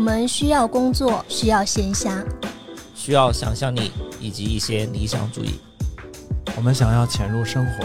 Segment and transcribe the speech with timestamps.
[0.00, 2.24] 们需要工作，需要闲暇，
[2.94, 5.60] 需要想象力以及一些理想主义。
[6.56, 7.84] 我们想要潜入生活，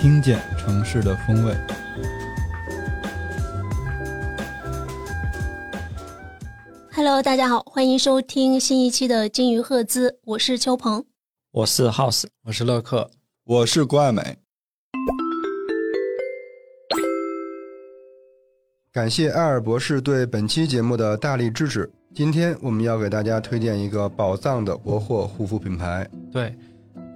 [0.00, 1.56] 听见城市的风味。
[6.92, 11.04] Hello，大家好，欢迎收听新一期的金鱼赫兹，我是邱鹏，
[11.50, 13.10] 我是 House，我是乐克，
[13.44, 14.47] 我是郭爱美。
[18.98, 21.88] 感谢艾尔博士对本期节目的大力支持。
[22.16, 26.04] 今天我们要给大家推荐一个宝藏的国货护肤品牌。
[26.32, 26.52] 对，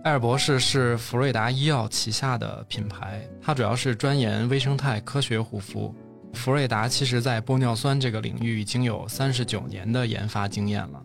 [0.05, 5.93] 艾尔博士是福瑞达医药旗下的品牌，它主要是专研微生态科学护肤。
[6.35, 11.03] 福瑞达其实在玻尿酸这个领域已经有三十九年的研发经验了，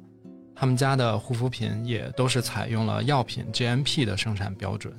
[0.56, 4.94] 他们家的护肤品也都是采用了药品 GMP 的生产标准，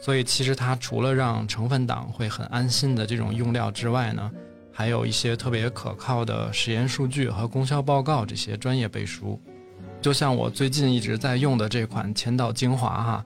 [0.00, 4.30] 所以其实它除了让成分党会很安心的这种用料之外呢，
[4.72, 9.40] 还有一些特别可靠的实验数据和功效报告这些专业背书。
[10.00, 13.24] 就像我最近一直在用的这款千岛精华哈，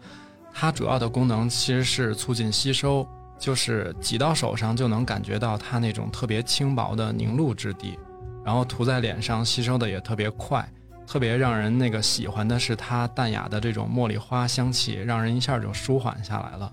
[0.53, 3.07] 它主要的功能其实是促进吸收。
[3.37, 7.99] 就是挤到手上就能感觉到它那种特别轻薄的凝露质地，
[8.45, 10.67] 然后涂在脸上吸收的也特别快，
[11.05, 16.73] 特别让人那个喜欢的是它淡雅的这种茉莉花香气，让人一下就舒缓下来了，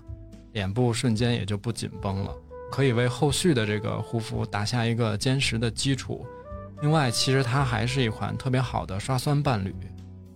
[0.52, 2.32] 脸部瞬间也就不紧绷了，
[2.72, 6.24] 可以为后续的这个护肤打下一个坚实的基础。
[6.80, 9.74] 另外，其实它还是一款特别好的刷酸伴侣，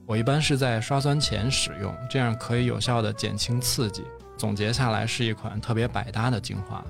[0.05, 4.05] 我一般是在刷酸前使用，这样可以有效的减轻刺激。
[4.37, 6.84] 总结下来是一款特别百搭的精华。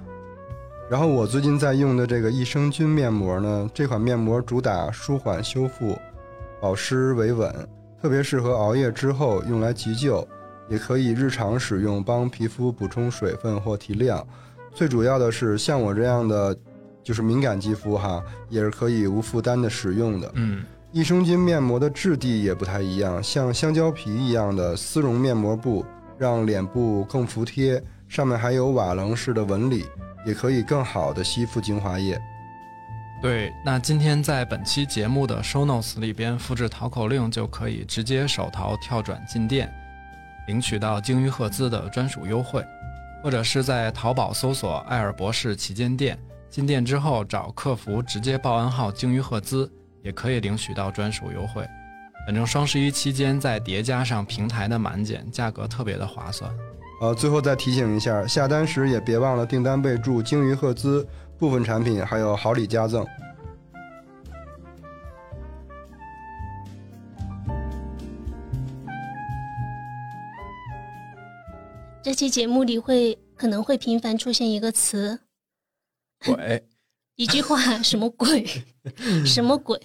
[0.91, 5.97] 然后我最近在用的这个益生菌面膜呢，这款面膜主打舒缓修复、
[6.61, 7.69] 保湿维稳，
[8.03, 10.27] 特别适合熬夜之后用来急救，
[10.69, 14.27] 也可以日常使用，帮皮肤补充水分或提亮。
[14.77, 16.57] 最主要的是，像我这样的
[17.03, 20.31] 就是敏感肌肤哈，也是可以无负担的使用的。
[20.35, 20.63] 嗯，
[20.93, 25.85] 益生菌面膜的质地也不太一样，像香蕉皮一样的丝绒面膜布。
[26.19, 27.79] 让脸部更服帖，
[28.09, 29.85] 上面还有瓦楞式的纹理，
[30.27, 32.19] 也可以更好的吸附精华液。
[33.21, 39.71] 对，那今天在本期节目的 show notes 里边复制淘口令，就可以直接手淘跳转进店，
[40.49, 42.65] 领取到鲸鱼赫兹的专属优惠，
[43.23, 46.19] 或者是在淘宝搜索“艾尔博士旗舰店”，
[46.49, 49.71] 进店之后找客服直接报暗号“鲸鱼赫兹”，
[50.03, 51.67] 也可以领取到专属优惠。
[52.27, 56.51] 反正双十一期间再叠加上平台的满减，价格特别的划算。
[57.01, 61.07] 呃，最后再提醒一下，下单时也别忘了订单备注“鲸鱼赫兹”，
[61.39, 63.07] 部分产品还有好礼加赠。
[72.07, 75.19] 这期节目里会可能会频繁出现一个词
[76.25, 76.65] “鬼
[77.17, 78.47] ”，一句话什么鬼？
[79.27, 79.77] 什么鬼？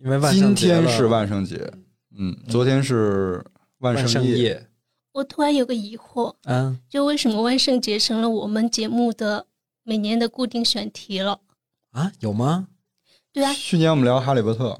[0.00, 1.72] 因为今天是万圣节，
[2.18, 3.40] 嗯，昨天是
[3.78, 4.68] 万圣夜。
[5.12, 9.46] 我突然有个疑惑，嗯，就为什么万圣节成了我们节目的
[9.84, 11.40] 每年的固定选题了？
[11.92, 12.66] 啊，有吗？
[13.32, 14.70] 对啊，去年我们聊《哈利波特》。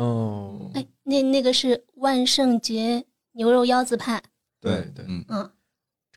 [0.00, 4.22] 哦，哎，那那个是万圣节牛肉腰子派。
[4.72, 5.50] 对对，嗯嗯，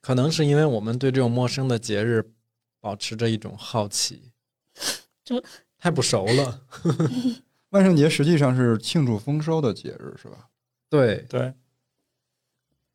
[0.01, 2.31] 可能是因为我们对这种陌生的节日
[2.79, 4.31] 保持着一种好奇，
[5.23, 5.43] 就
[5.77, 6.61] 太不熟了？
[7.71, 10.47] 万圣节实际上是庆祝丰收的节日，是吧？
[10.89, 11.53] 对对，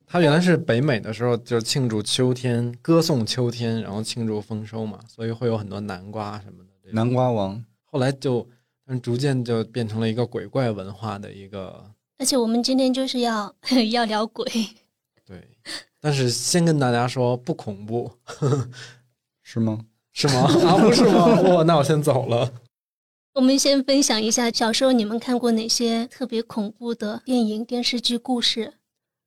[0.07, 6.91] 它原来是北美的时候就庆祝秋天，歌颂秋天，然后庆祝丰收嘛，所以会有很多南瓜什么的。
[6.91, 8.49] 南瓜王后来就，
[8.87, 11.91] 嗯，逐渐就变成了一个鬼怪文化的一个。
[12.17, 13.55] 而且我们今天就是要
[13.91, 14.45] 要聊鬼。
[16.03, 18.11] 对，但是先跟大家说不恐怖，
[19.41, 19.79] 是吗？
[20.11, 20.41] 是吗？
[20.67, 21.41] 啊，不是吗？
[21.41, 22.51] 我 那我先走了。
[23.33, 28.73] 我们先分享一下小时候你们看过哪些特别恐怖的电影、电视剧、故事？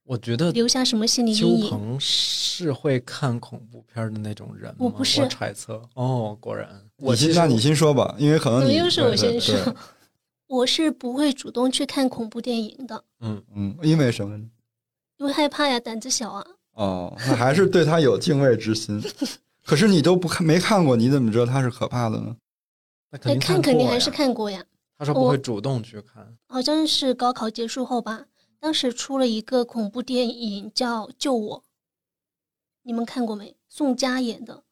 [0.05, 1.63] 我觉得留下什么心理阴影？
[1.63, 4.77] 邱鹏是会看恐怖片的那种人吗？
[4.79, 5.83] 我不是，我揣测。
[5.95, 6.69] 哦，果然。
[6.99, 9.57] 我先，那你先说吧，因为可能怎么又是我先说？
[10.47, 13.03] 我是不会主动去看恐怖电影的。
[13.21, 14.37] 嗯嗯，因为什么？
[15.17, 16.47] 因为害怕呀，胆子小啊。
[16.77, 19.03] 哦，那还是对他有敬畏之心。
[19.65, 22.37] 可是你都不看，没看过，你怎么知道他是可怕的呢？
[23.11, 24.65] 那看肯定还是看过呀。
[24.99, 28.27] 他说不会主动去看，好像是高考结束后吧。
[28.59, 31.59] 当时出了一个恐怖电影叫《救我》，
[32.83, 33.57] 你们看过没？
[33.69, 34.63] 宋佳演的。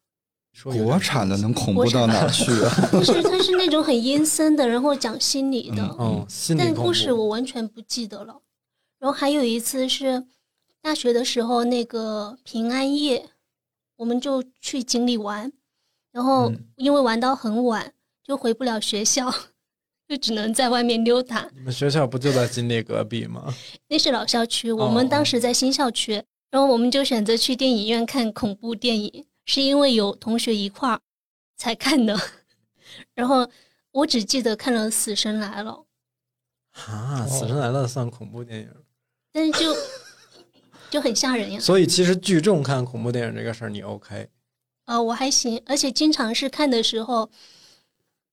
[0.63, 2.71] 国产的能恐怖到哪去啊？
[2.89, 5.83] 不是，它是那种很阴森的，然后讲心理的。
[5.83, 8.41] 哦，心理但故事我完全不记得了。
[8.97, 10.25] 然后还有一次是
[10.85, 13.27] 大学的时候，那个平安夜，
[13.95, 15.51] 我们就去井里玩，
[16.11, 17.91] 然后因为玩到很晚。
[18.23, 19.31] 就回不了学校，
[20.07, 21.47] 就只能在外面溜达。
[21.53, 23.53] 你们学校不就在井里隔壁吗？
[23.87, 30.99] 那是老校区，我们当时在新校区，然后我们就选择去电影院看恐怖电影，是因为有同学一块儿
[31.55, 32.19] 才看的。
[33.13, 33.47] 然后
[33.91, 35.71] 我只记得看了《死神来了》，
[36.91, 38.69] 啊，《死神来了》算恐怖电影，
[39.31, 39.71] 但是就
[40.89, 41.59] 就很吓人呀。
[41.59, 44.27] 所以其实聚众看恐怖电影这个事儿你 OK？
[44.85, 47.29] 呃，我还行，而且经常是看的时候，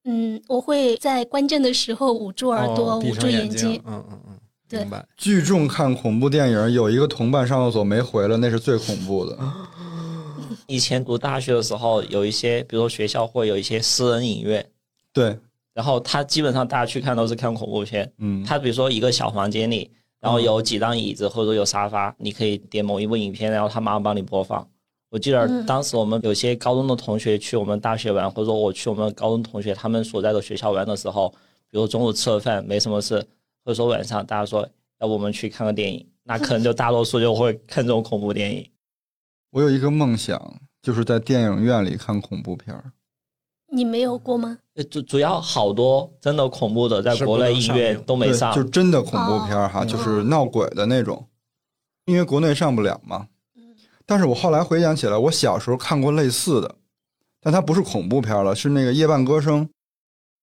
[0.05, 3.81] 嗯，我会在关键的时候捂住耳朵、哦捂住眼睛。
[3.87, 4.39] 嗯嗯嗯，
[4.69, 4.87] 对。
[5.17, 9.39] 聚众看恐怖电影，有一个同伴上厕所没回来，那是最恐怖的。
[10.67, 14.65] 以前读大学的时候，有一些，比如说学校会有一些私人影院，
[15.13, 15.39] 对，
[15.73, 18.13] 然后他基本上大家去看都是看恐怖片。
[18.19, 19.91] 嗯，他比如说一个小房间里，
[20.23, 24.67] 然后有几张椅子或者说有沙发，你可以点某一部影片，然后他马上帮你播放。
[25.11, 31.29] 我记得嗯当时我们有些高中的同学去我们大学玩，或者说我去我们高中同学他们所在的学校玩的时候，
[31.69, 33.19] 比如中午吃了饭没什么事，
[33.65, 34.67] 或者说晚上大家说
[35.01, 38.65] 要不我们去看个电影，那可能就大多数就会看这种恐怖电影。
[39.51, 40.41] 我有一个梦想，
[40.81, 42.93] 就是在电影院里看恐怖片儿。
[43.73, 44.59] 你没有过吗？
[44.75, 48.63] 呃主主要好多真的恐怖的，在国内不能上映影院都没，上就。
[48.65, 51.27] 真的恐怖片儿哈，哦就是闹鬼的那种，
[52.07, 53.27] 因为国内上不了嘛。
[53.57, 53.63] 嗯
[54.05, 56.75] 但是我后来回想起来，我小时候看过类似的，
[57.41, 59.65] 但它不是恐怖片儿了，是那个《夜半歌声》，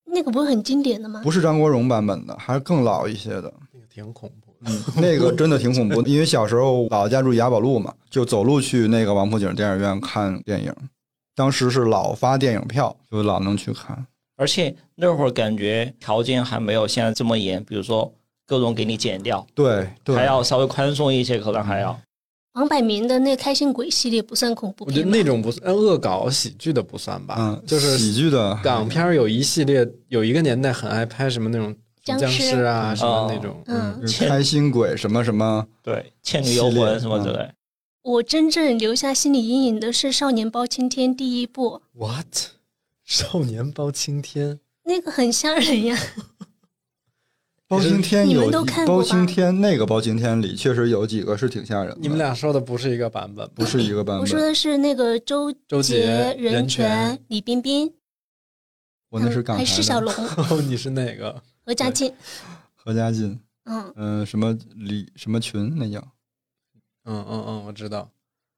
[0.06, 1.22] 那个不是很经典的吗？
[1.24, 3.54] 不是张国荣版本的，还是更老一些的。
[3.74, 4.72] 那个挺恐怖的。
[4.72, 10.74] 嗯，那个真的挺恐怖的，因为小时候姥姥家住雅宝路嘛，就走路去那个王府井电影院看电影。
[11.40, 14.06] 当时是老发电影票，就老能去看。
[14.36, 18.14] 而且那会儿感觉条件还没有现在这么严，比如说
[18.46, 21.98] 各种给你减掉，对对，还要稍微宽松一些，可能还要。
[22.56, 25.12] 王百鸣的那《开心鬼》系列不算恐怖我觉得片？
[25.12, 27.36] 那种不算，呃恶搞喜剧的不算吧？
[27.40, 33.64] 嗯，就是喜剧的港片有一系列，有一个年代很爱拍什么那种僵僵尸尸啊，什么那哦种。
[33.68, 37.50] 嗯就是开心鬼什么什么，对，倩女幽魂什么之类。
[38.10, 42.26] 我真正留下心理阴影的是《少年包青天》第一部，What？
[43.06, 44.60] 少年包青天？
[44.86, 45.96] 那个很吓人呀。
[47.70, 52.00] 包青天你有们都看过包青天那个包青天里确实有几个是挺吓人的。
[52.02, 53.48] 你们俩说的不是一个版本？
[53.54, 57.94] 不是一个版本我说，的是那个周周杰任任泉李冰冰，
[59.10, 59.70] 我那是港台的。
[59.70, 61.44] 还是小龙、哦，你是哪个？
[61.64, 62.12] 何家劲。
[62.74, 66.04] 何家劲，嗯，嗯、什么李什么群那叫，
[67.06, 68.12] 嗯嗯嗯，我知道。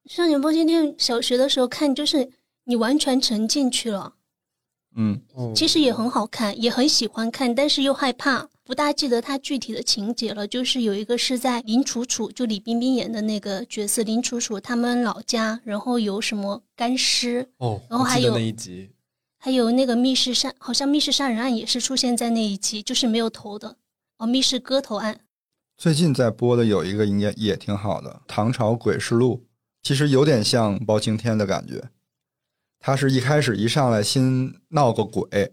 [0.12, 2.30] 《少年包青天》小学的时候看，就是
[2.64, 4.14] 你完全沉进去了。
[4.94, 10.46] 嗯，哦，其实也很好看，也很喜欢看，但是又害怕，不大记得它具体的情节了。
[10.46, 18.90] 就是有一个是在林楚楚，就李冰冰演的那个角色林楚楚他们老家，然后有什么干尸，哦，然后还有我记得那一集。
[19.38, 23.76] 还有那个密室杀，好像密室杀人案也是出现在那一集，就是没有头的
[24.18, 25.20] 哦，密室割头案。
[25.76, 29.44] 最近在播的有一个应该也挺好的，《唐朝诡事录》，
[29.82, 31.90] 其实有点像包青天的感觉。
[32.78, 35.52] 他是一开始一上来先闹个鬼，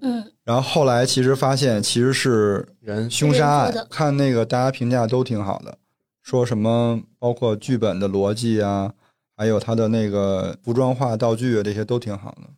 [0.00, 3.48] 嗯，然后后来其实发现其实是人凶杀。
[3.48, 5.78] 案看那个大家评价都挺好的，
[6.22, 8.94] 说什么包括剧本的逻辑啊，
[9.36, 12.48] 还有他的那个服装化道具啊，这些都挺好的。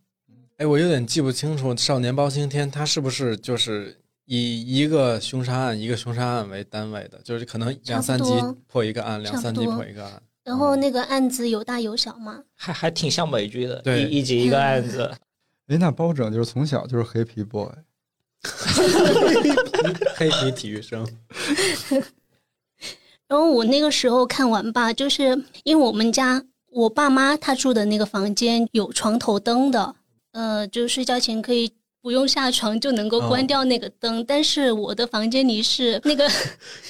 [0.57, 7.21] 哎，我有点记不清楚，《少年包青天》他是不是就是以一个凶杀案一个凶杀案为单位的？
[7.25, 8.33] 就是可能两三集
[8.67, 10.23] 破一个案，两三集破一个案。
[10.45, 15.11] 然后那个案子有大有小嘛，还还挺像美剧的，对一一集一个案子。
[15.69, 17.69] 哎，那包拯就是从小就是黑皮 boy，
[20.17, 21.07] 黑皮体育生。
[23.29, 29.95] 然后我那个时候看完吧，就是因为我们家我爸妈他住的那个房间有床头灯的，
[30.33, 36.29] 呃，就睡觉前可以不用下床就能够关哦掉那个灯，但是我的房间离是 那个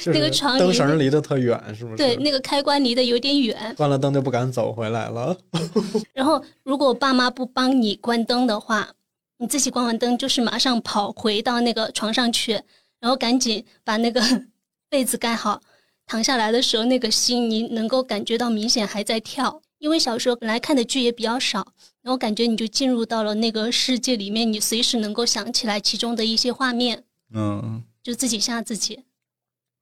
[0.07, 1.97] 那个床灯绳离得特远，是不是？
[1.99, 5.37] 对那个开关离得有点远，关了灯就不敢走回来了。
[6.15, 8.89] 然后如果爸妈不帮你关灯的话，
[9.37, 12.53] 你自己关完灯就是马上跑回到那个床上去，
[12.99, 14.23] 然后赶紧把那个
[14.89, 15.61] 被子盖好，
[16.07, 21.67] 躺下来的时候那个心你能够感觉到明显还在跳，因为小时候本来看的剧也比较少，
[22.03, 29.05] 然后感觉你就进入到了那个世界里面，你随时能够想起来其中的一些画面，嗯，就自己吓自己。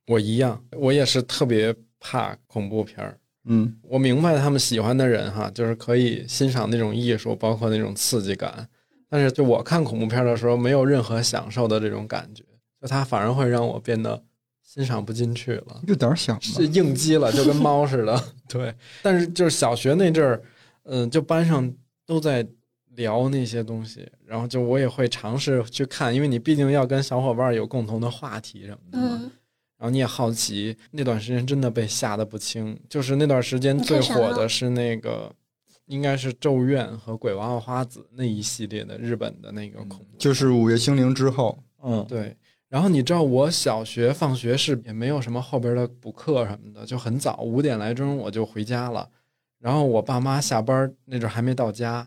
[0.07, 3.19] 我一样，我也是特别怕恐怖片儿。
[3.45, 8.69] 嗯，我明白他们喜欢的人哈，就是可以欣赏那种艺术，包括那种刺激感。
[9.09, 12.45] 但是就我看恐怖片的时候，没有任何享受的这种感觉，
[12.83, 14.23] 就它反而会让我变得
[14.63, 15.81] 欣赏不进去了。
[15.89, 16.67] 有点儿小嘛是。
[16.67, 18.25] 应激了，就跟猫似的。
[18.47, 20.43] 对，但是就是小学那阵儿，
[20.85, 21.73] 嗯、就班上
[22.11, 22.45] 都在
[22.97, 29.17] 聊那些东西，然后就我也会尝试去看，因为你毕竟要跟小伙伴有共同的话题什么的嘛。
[29.23, 29.31] 嗯，
[29.79, 32.77] 然后你也好奇，那段时间真的被吓得不轻。
[32.89, 35.33] 就是那段时间最火的是那个，
[35.87, 40.19] 应该是《咒怨》和《鬼娃娃花子》那一系列的日本的那个恐怖。
[40.19, 42.37] 就是《午夜精灵》之后，嗯，对，
[42.69, 49.09] 然后你知道我小学放学是也没有什么后边的补课什么的，就很早五点来钟我就回家了。
[49.61, 52.07] 然后我爸妈下班那阵还没到家，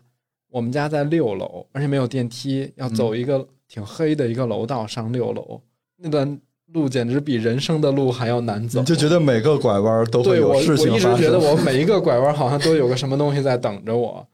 [0.50, 5.60] 我们家在六楼，而且没有电梯，要走一个挺黑的一个楼道上六楼，
[5.96, 6.38] 那段
[6.72, 8.80] 路简直比人生的路还要难走。
[8.80, 11.26] 你就觉得每个拐弯都会有事情发生我一直。
[11.26, 14.26] 觉得我每一个拐弯好像都有个什么东西在等着我，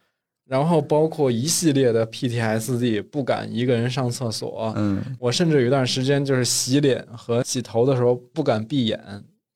[0.47, 8.99] 然后包括一系列的 PTSD，不敢一个人上厕所，嗯，我甚至有一段时间就是洗脸和洗头的时候不敢闭眼，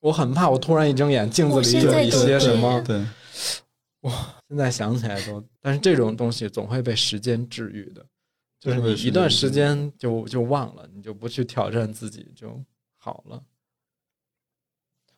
[0.01, 2.79] 我很怕我突然一睁眼，镜子里有一些什么。
[2.85, 3.01] 对，
[4.47, 8.05] 现在想起来都，但是这种东西总会被时间治愈的，
[8.59, 12.59] 就是你一段时间就就忘了，你就不去挑战自己就
[12.97, 13.41] 好了。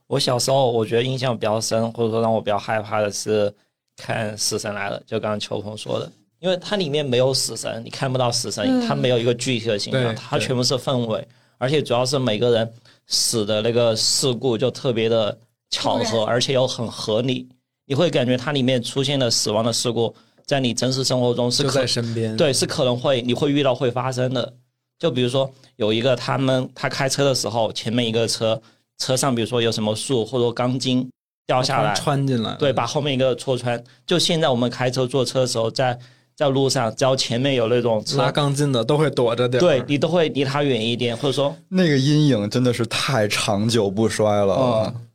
[0.08, 3.54] 我小时候我觉得印象比较深，或者说让我比较害怕的是
[3.98, 8.88] 看《死神来了》，就刚刚秋鹏说的，因为它里面没有死神，你看不到死神，嗯。
[8.88, 11.28] 它没有一个具体的形象它全部是氛围，
[11.58, 12.74] 而且主要是每个人
[13.08, 15.38] 死的那个事故就特别的
[15.70, 17.50] 巧合，而且又很合理，
[17.88, 20.14] 你会感觉它里面出现的死亡的事故，
[20.46, 24.54] 在你真实生活中是就可在身边，对，是可能会你会遇到会发生的。
[25.00, 28.62] 就比如说有一个他们他开车的时候，前面一个车
[28.98, 31.10] 车上比如说有什么树或者钢筋
[31.46, 33.82] 掉下来，穿进来，对，把后面一个戳穿。
[34.06, 35.98] 就现在我们开车坐车的时候，在
[36.36, 44.56] 在路上，只要前面有那种拉，钢筋的都会躲着点，对你都会离他远一点，或者说，那个阴影真的是太长久不衰了。
[44.94, 45.07] 嗯，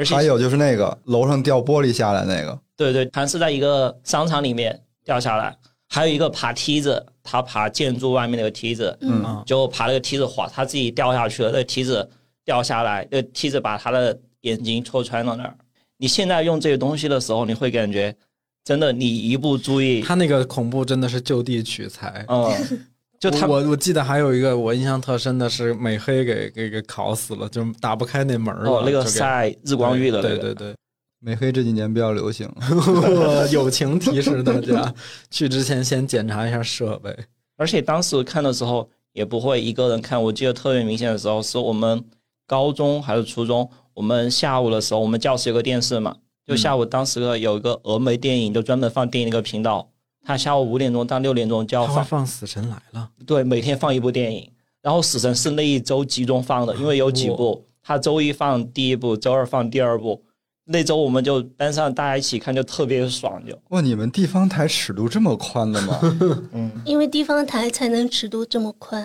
[0.00, 5.54] 而且还有就是那个楼上掉玻璃下来那个，对对，还是在一个商场里面掉下来，
[5.90, 12.08] 还有一个爬梯子，他爬建筑外面那个梯子，嗯啊，就爬那个梯子滑，他自己掉下去了，那个梯子
[12.46, 15.54] 掉下来，那个梯子把他的眼睛戳穿了那儿。
[15.98, 18.16] 你现在用这些东西的时候，你会感觉
[18.64, 22.24] 真的，你一不注意，他那个恐怖真的是就地取材。
[22.26, 22.50] 嗯，
[23.20, 28.70] 就他我我记得还有一个我印象特深的是美黑给给给烤死了，就打不开那门儿了。
[28.70, 30.74] 哦那个晒日光浴的那对个，对对
[31.20, 32.50] 美黑这几年比较流行。
[32.58, 34.92] 对， 友情提示大家
[35.30, 37.14] 去之前先检查一下设备。
[37.58, 42.02] 而且当时看的时候也不会一个人看，我记得特别明显的时候是我们
[42.46, 49.90] 高中还是初中，我们下午的时候，我们教室有个电视嘛，就下午当时有一个峨眉电影，就专门放电影那个频道，
[50.22, 54.50] 他下午五点钟到六点钟就要放，放《死神来了对，每天放一部电影，
[54.82, 60.22] 然后死神是那一周集中放的，因为有几部，他周一放第一部，周二放第二部。
[60.66, 65.98] 那周我们就班上大家一起看，就特别爽，就哇，你们地方台尺度这么宽的吗？
[66.52, 69.04] 嗯，因为地方台才能尺度这么宽。》，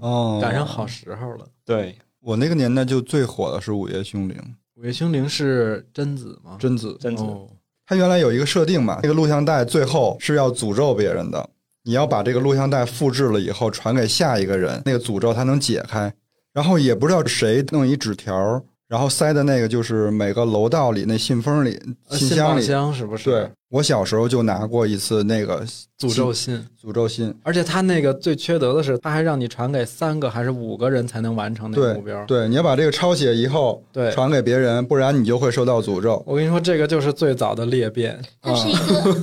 [0.00, 1.46] 哦，赶上好时候了。
[1.64, 4.36] 对，我那个年代就最火的是《午夜凶铃》，
[4.74, 6.56] 午夜凶铃是贞子吗？
[6.58, 6.96] 贞子。
[6.98, 7.22] 贞子。
[7.22, 7.48] 哦，
[7.86, 11.50] 他原来有一个设定嘛，那个录像带最后是要诅咒别人的，
[11.84, 16.12] 你要把这个录像带复制了以后传给下一个人，那个诅咒才能解开。
[16.52, 18.62] 然后也不知道谁弄一纸条，
[18.94, 21.76] 然后塞的那个就是每个楼道里那信封里、
[22.08, 22.62] 呃信报信箱里。
[22.62, 23.24] 箱是不是？
[23.24, 25.66] 对，我小时候就拿过一次那个
[25.98, 26.64] 诅咒信。
[26.80, 32.24] 诅咒信，而且他那个最缺德的是，他还让你传给三个还是五个人才能完成那个目标。
[32.26, 36.22] 对，你要把这个抄写以后对传给别人，不然你就会受到诅咒。
[36.24, 39.16] 我跟你说，这个就是最早的裂变，它是一个，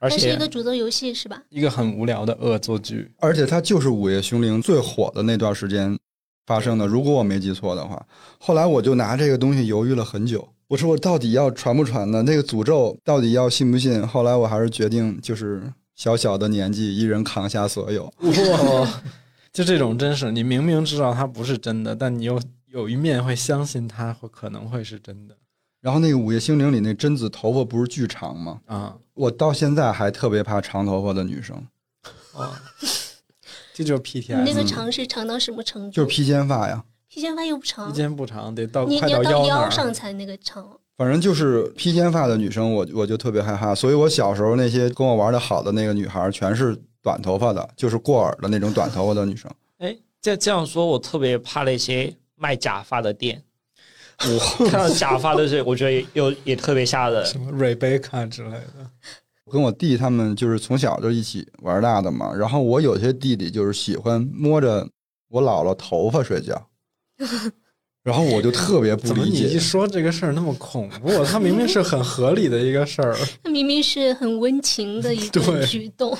[0.00, 1.40] 而 它是一个诅咒游戏是吧？
[1.48, 3.08] 一个很无聊的恶作剧。
[3.20, 5.96] 而且它就是《午夜凶铃》最火的那段时间
[6.46, 8.04] 发生的，如果我没记错的话。
[8.38, 12.22] 后来我就拿这个东西犹豫了很久，我说我到底要传不传呢？
[12.22, 14.06] 那个诅咒到底要信不信？
[14.06, 18.04] 后来我还是决定，就是小小的年纪，一人扛下所有。
[18.04, 19.02] 哇，
[19.52, 25.36] 就这种真是，你明明知道它不是真的，但你又有一面会相信它会可能会是真的
[25.80, 28.60] 然后那个《午夜星灵》里那贞子头发不是巨长吗？
[28.66, 28.94] 啊。
[29.14, 31.66] 我到现在还特别怕长头发的女生，
[33.74, 35.90] 这就是你 PTS，那个长是长到什么程度？
[35.90, 36.84] 就是披肩发呀。
[37.08, 39.70] 披肩发又不长披，肩不长，得到你快你要到腰那儿。
[39.70, 40.66] 上才那个长。
[40.96, 43.74] 反正就是披肩发的女生我，我就特别害怕。
[43.74, 49.50] 所以我小时候那些跟我玩的好的那个女孩，全是短头发的，就是过耳的那种短头发的女生。
[49.78, 53.42] 哎，这这样说，我特别怕那些卖假发的店。
[54.24, 54.38] 我
[54.68, 57.24] 看到假发的是，我觉得又也特别吓人。
[57.26, 59.21] 什么瑞贝卡之类的，我
[59.52, 62.32] 跟我弟他们就是从小就一起玩大的嘛。
[62.34, 64.88] 然后我有些弟弟就是喜欢摸着
[65.28, 66.68] 我姥姥头发睡觉，
[68.02, 69.58] 然后我就特别不怎么你一。
[69.58, 71.22] 说这个事儿那么恐怖？
[71.24, 73.14] 他明明是很合理的一个事儿。
[73.44, 76.16] 他明明是很温情的一 个对举动。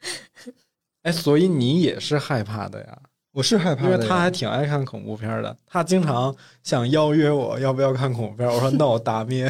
[1.02, 2.98] 哎，所以你也是害怕的呀？
[3.32, 9.48] 我是害怕的，因为他还挺爱看恐怖片的，他经常想邀约我要不要看恐怖片，我说 no，打灭。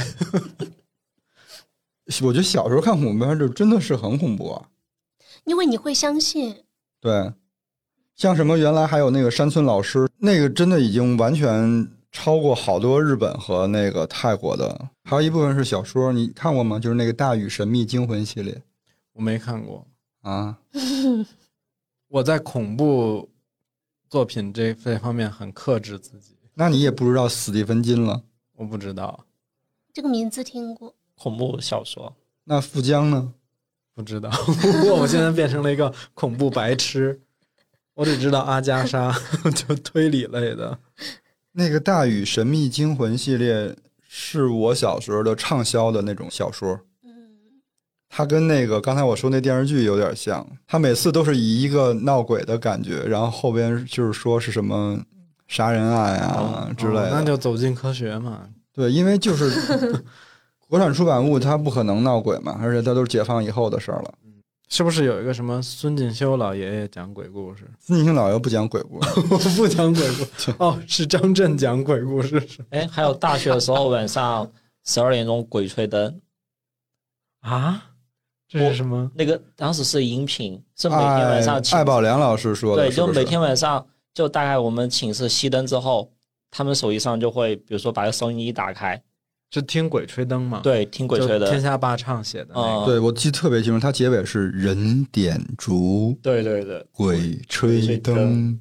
[2.23, 4.69] 我觉得小时候看恐怖片就真的是很恐怖啊。
[5.45, 6.65] 因为你会相信，
[7.01, 7.33] 对，
[8.15, 16.79] 像什么原来还有那个山村老师，那个真的已经完全超过好多日本和那个泰国的，还有一部分是小说，你看过吗？
[16.79, 18.63] 就是那个《大禹神秘惊魂》系列
[19.15, 19.87] 我没看过，
[20.21, 20.59] 啊。
[22.09, 23.31] 我在恐怖
[24.09, 26.37] 作品这这方面很克制自己。
[26.55, 28.23] 那你也不知道史蒂芬金了。
[28.57, 29.25] 我不知道，
[29.95, 30.95] 这个名字听过。
[31.21, 32.17] 恐怖小说。
[32.45, 33.33] 那富江呢？
[33.95, 34.31] 不知道。
[34.97, 37.21] 我现在变成了一个恐怖白痴，
[37.95, 39.15] 我只知道阿加莎，
[39.55, 40.79] 就推理类的。
[41.53, 43.77] 那个《大禹神秘惊魂》系列
[44.09, 46.81] 是我小时候的畅销的那种小说。
[47.05, 47.61] 嗯，
[48.09, 54.99] 它跟那个刚才我说那电视剧有点像，它每次都是以一个闹鬼的感觉，然后后边就是说是什么
[55.47, 57.09] 杀人案啊之类的。
[57.09, 58.49] 哦那就走进科学嘛。
[58.73, 59.51] 对，因为就是
[60.71, 64.15] 国产出版物，它不可能闹鬼嘛，而且它都是解放以后的事儿了。
[64.69, 67.69] 是不是有一个什么孙锦修老爷爷讲鬼故事？
[67.81, 74.49] 孙锦修老爷不讲鬼故事， 我不讲鬼故事哦，是张震讲鬼故事是哎，还有大学的时候晚上
[74.85, 76.21] 十二点钟鬼吹灯，
[77.41, 77.87] 啊？
[78.49, 79.11] 这是什么？
[79.17, 83.85] 那个当时是音频，是每天晚上寝艾宝良老师说的，对，就每天晚上
[84.15, 86.13] 就大概我们寝室熄灯之后，
[86.49, 89.03] 他们手机上就会比如说把个收音机打开，
[89.51, 92.87] 是听鬼吹灯嘛？，对，听鬼吹灯天，下霸唱写的那嗯个。
[92.87, 98.61] 对我记得特别清楚，它结尾是人点烛， 对对对，鬼吹吹灯灯。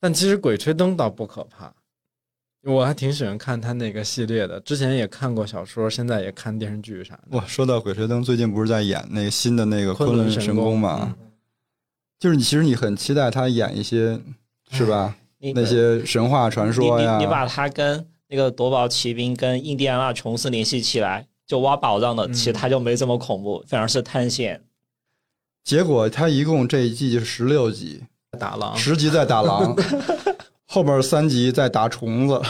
[0.00, 1.74] 但其实鬼吹灯倒不可怕，
[2.64, 4.60] 我还挺喜欢看他那个系列的。
[4.60, 7.36] 之前也看过小说，现在也看电视剧啥的。
[7.36, 11.16] 哇，说到鬼吹灯，最近不是在演那个新的那个昆仑神仑宫嘛？
[11.20, 11.24] 嗯
[12.20, 14.20] 就是你其实你很期待他演一些，
[14.72, 15.14] 是吧？
[15.54, 24.62] 那些神话传说呀，你你你把它跟那个夺宝奇兵跟印第安纳琼斯联系起来，就挖宝藏的，嗯其实它就没这么恐怖，反而是探险。
[25.64, 28.02] 结果他一共这一季就十六集，
[28.38, 29.76] 打狼，十集在打狼，
[30.66, 32.40] 后边三集在打虫子。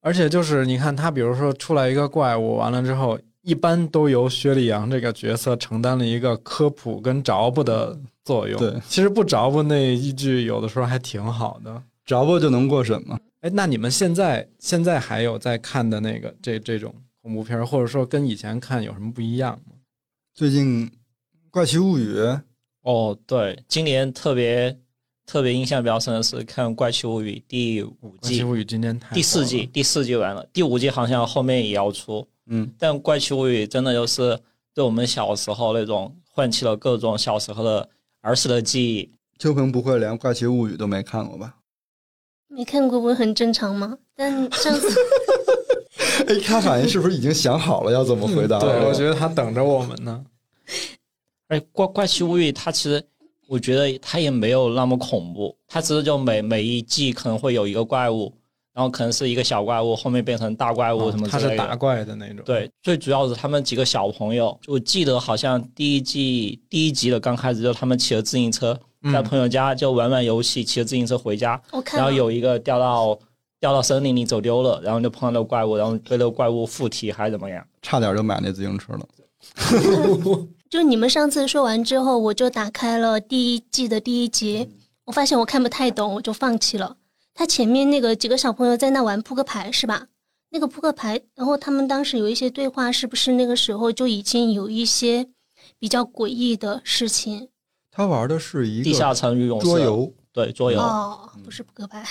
[0.00, 8.58] 而且就是你看他，比如说出来一个怪物，完了之后，一般都由薛立阳这个角色承担了一个科普跟着补的作用。
[8.58, 11.82] 对，其实不着补那一句，有的时候还挺好的。
[12.04, 13.18] 着不就能过审吗？
[13.42, 19.74] 哎，那你们现在现在还有在看的那个这这种恐怖片儿，或者说跟以前看有什么不一样吗？
[20.32, 20.88] 最近
[21.50, 22.14] 《怪奇物语》
[22.82, 24.78] 哦，对，今年特别
[25.26, 27.88] 特别印象比较深的是看《怪奇物语》第五
[28.20, 32.24] 《怪奇季、物语》今年太第四季、第四季完了，第五季好像后面也要出。
[32.46, 34.38] 嗯，但《怪奇物语》真的就是
[34.72, 37.88] 对我们小时候那种唤起了各种小时候的
[38.20, 39.10] 儿时的记忆。
[39.38, 41.56] 秋鹏不会连《怪奇物语》都没看过吧？
[42.54, 43.96] 没看过不很正常吗？
[44.14, 44.88] 但上次
[46.28, 48.60] 哎，他反应是不是已经想好了要怎么回答了？
[48.60, 50.24] 对，我觉得他等着我们呢。
[51.48, 53.02] 而且怪怪奇物语它其实
[53.48, 58.32] 我觉得它也没有那么恐怖，它只是就每每一季可能会有一个怪物，
[58.72, 61.48] 然后可能是一个小怪物，后面变成大怪物什么之类的。
[61.48, 62.42] 他是打怪的那种。
[62.44, 71.60] 对，最主要是他们几个小朋友，我记得好像第一季第一集的刚开始就他们骑着自行车嗯在朋友家就玩玩游戏，骑着自行车回家，
[71.94, 73.18] 然后有一个掉到
[73.58, 77.66] 掉到森林里走丢了，然后就碰到那个怪物，然后被那个怪物附体还是怎么样？
[77.80, 79.06] 差点就买那自行车了。
[80.70, 84.68] 就你们上次说完之后，我就打开了第一季的第一集，
[85.04, 86.96] 我发现我看不太懂，我就放弃了。
[87.34, 90.06] 他前面那个几个小朋友在那玩扑克牌是吧？
[90.50, 95.26] 那个扑克牌，然后他们当时有一些对话，是不是那个时候就已经有一些
[95.78, 97.48] 比较诡异的事情？
[97.94, 102.02] 他玩的是一个地下城与勇士桌游，对桌游，哦，不是扑克牌，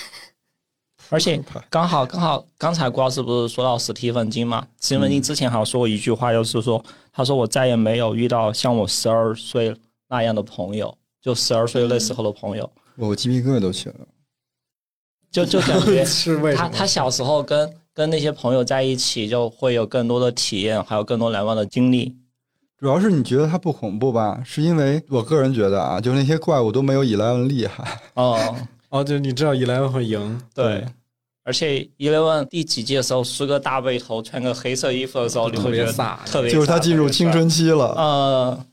[1.10, 4.64] 而且刚好刚好，刚才郭老师不是说到史蒂芬金嘛？
[4.80, 9.76] 史蒂芬金之前好像说过一句话，就是说，他说我再也没有遇到像我十二岁
[10.08, 14.06] 那样的朋友，就十二岁那时候的朋友， 我鸡皮疙瘩都起来了。
[15.32, 16.54] 就就感觉 是为？
[16.54, 22.16] 他他小时候跟跟那些朋友在一起，就会有更多的体验，还有更多难忘的经历。
[22.82, 24.42] 主要是你觉得它不恐怖吧？
[24.44, 28.00] 是因为我个人觉得啊，就是那些怪物都没有 Eleven 厉害。
[28.14, 28.56] 哦，
[28.90, 30.84] 哦，就你知道 Eleven 会赢，对。
[31.44, 37.30] 而且 Eleven 第几季的时候梳个大背头，穿个黑色衣服的时候，你特会觉得别飒特别就是他进入青。
[37.30, 37.94] 春期了。
[37.96, 38.66] 呃，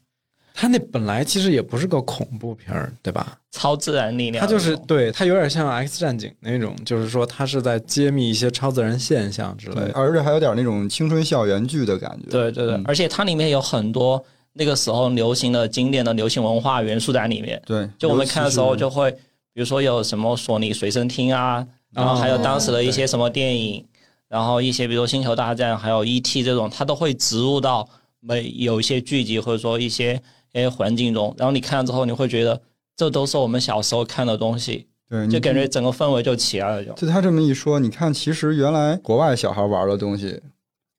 [0.59, 3.37] 他那本来其实也不是个恐怖片儿，对吧？
[3.49, 9.91] 超自然力量它，就是对它有点像 X 战警那种，就是说它是在揭秘一些超自然现象之类，的。
[9.93, 12.29] 而且还有点那种青春校园剧的感觉。
[12.29, 17.61] 对对对，嗯而且它里面有很多那个时候流行的经典的流行文化元素在里面。
[17.65, 19.09] 对，就我们看的时候就会，
[19.53, 23.85] 比如说有什么索尼随身听啊，然后还有当时的一些什么电影，
[24.27, 26.43] 然后一些比如说星球大战，还有 E.T.
[26.43, 27.87] 这种，它都会植入到
[28.19, 30.21] 每有一些剧集或者说一些
[30.53, 32.61] 一些环境中，然后你看了之后，你会觉得
[32.95, 36.91] 这都是我们小时候看的东西，对，就感觉整个氛围就起来了就。
[36.93, 40.41] 就他这么一说，你看，其实原来国外小孩玩的东西，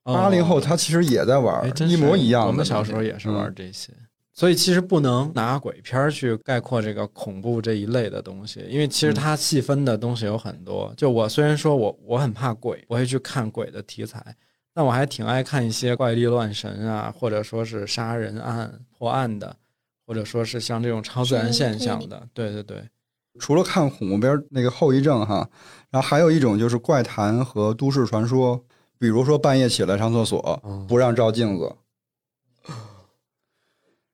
[0.02, 2.48] 八零后他其实也在玩哎，，一模一样的。
[2.48, 3.92] 我们小时候也是玩嗯这些，
[4.32, 10.92] 所以其实不能拿鬼片去概括这个恐怖这一类的东西，因为其实它细分的东西有很多。
[10.96, 14.24] 就我虽然说我我很怕鬼，我会去看鬼的题材，
[14.80, 19.54] 但我还挺爱看一些怪力乱神啊，或者说是杀人案破案的，
[20.06, 22.26] 或者说是像这种超自然现象的。
[22.32, 22.82] 对对对，
[23.38, 25.46] 除了看恐怖片那个后遗症哈，
[25.90, 28.64] 然后还有一种就是怪谈和都市传说，
[28.98, 31.76] 比如说半夜起来上厕所嗯不让照镜子，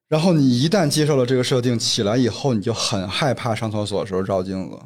[0.08, 4.76] 然后你一旦接受了这个设定，起来以后你就很害怕上厕所的时候照镜子。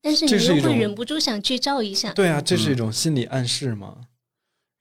[0.00, 2.12] 但是你又会忍不住想去照一下。
[2.12, 3.96] 对啊，这是一种心理暗示嘛。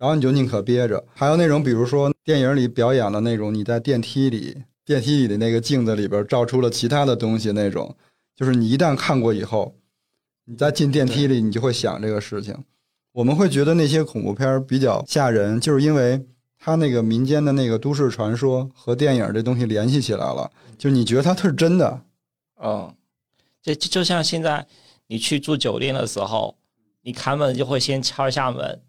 [0.04, 1.02] 然后你就宁可憋着。
[1.13, 7.96] 还有那种，比如说电影里表演的那种，你在电梯里，电梯里的那个镜子里边照出了其他的东西那种，
[8.36, 9.78] 就是你一旦看过以后，
[10.44, 12.54] 你在进电梯里，你就会想这个事情。
[13.13, 16.22] 我们会觉得那些恐怖片比较吓人，就是因为
[16.60, 22.02] 它那个民间的那个都市传说和电影这东西联系起来了，就你觉得它是真的。
[22.62, 22.94] 嗯，
[23.62, 24.68] 这就就像现在
[25.08, 26.58] 你去住酒店的时候，
[27.04, 28.82] 你开门就会先敲一下门，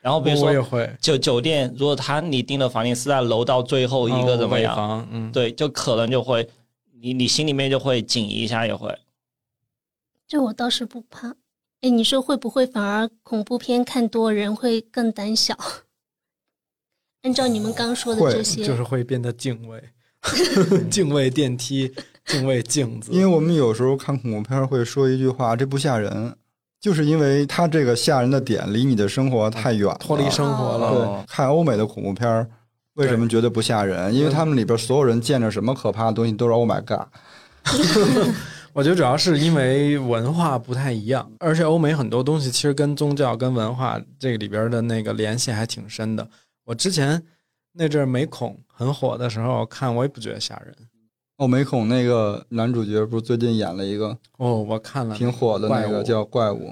[0.00, 6.48] 然后比如说我也会酒酒店，如果他你订的房间是在楼道最后一个怎么样，房嗯，对，就可能就会
[7.00, 8.98] 你你心里面就会紧一下，也会。
[10.26, 11.36] 这我倒是不怕。
[11.82, 15.54] 哎，你说会不会反而恐怖片看多人会更胆小？
[17.22, 19.82] 按照你们刚说的这些，就是会变得敬畏，
[20.90, 21.92] 敬畏电梯，
[22.24, 23.12] 敬畏镜子。
[23.12, 26.34] 因为我们有时候看恐怖片会说一句话：“这不吓人。”
[26.80, 31.24] 就是因为它这个吓人的点离你的生活太远了，脱离生活了。
[31.28, 32.48] 看欧美的恐怖片儿，
[32.94, 34.14] 为什么觉得不吓人？
[34.14, 37.06] 因为他们里边所有人见着什么可怕的东西都是 “Oh my god”。
[38.72, 46.26] 我觉得主要是因为文化不太一样，而且欧美很多东西其实跟宗教、跟文化这个里边的那个联系还挺深的。
[46.64, 47.20] 我之前
[47.72, 50.74] 那阵儿美恐很火的时候看，我也不觉得吓人。
[51.40, 56.68] 哦，美恐那个男主角不是最近演了一个哦，我看了挺火的那个叫《怪物》，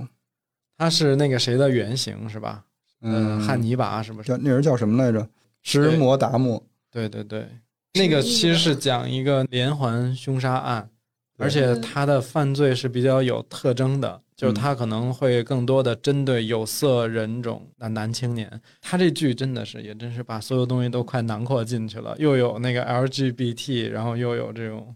[0.77, 2.63] 他是那个谁的原型是吧？
[3.01, 4.29] 嗯，汉尼拔是不是？
[4.29, 5.27] 叫那人叫什么来着？
[5.63, 6.63] 食人魔达姆。
[6.93, 7.49] 对对对，
[7.95, 10.91] 那个其实是讲一个连环凶杀案，
[11.39, 18.49] 而且他的犯罪是比较有特征的，就是他可能会更多的针对有色人种的男青年。
[18.81, 24.95] 他这剧真的是也真是把所有东西都快囊括进去了，又有那个 LGBT，然后又有这种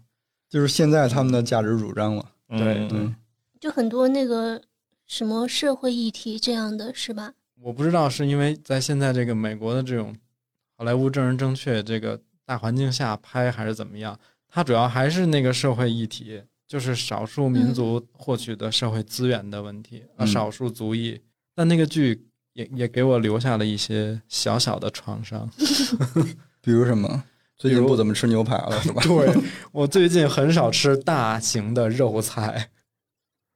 [0.49, 2.25] 就是现在他们的价值主张了。
[2.51, 3.15] 对嗯对。
[3.59, 4.63] 就很多那个
[5.09, 7.33] 什么社会议题这样的是吧？
[7.61, 10.15] 我不知道是因为在现在这个美国的这种
[10.77, 14.17] 好莱坞政治正确这个大环境下拍，还是怎么样？
[14.49, 21.21] 它主要还是那个社会议题，就是少数民族获取的社会资源的问题，啊，嗯少数族裔。
[21.55, 22.19] 但那个剧
[22.55, 25.47] 也也给我留下了一些小小的创伤。
[26.65, 27.25] 比如什么？
[27.59, 29.03] 最比如近不怎么吃牛排了，是吧？
[29.05, 29.35] 对
[29.71, 32.71] 我最近很少吃大型的肉菜。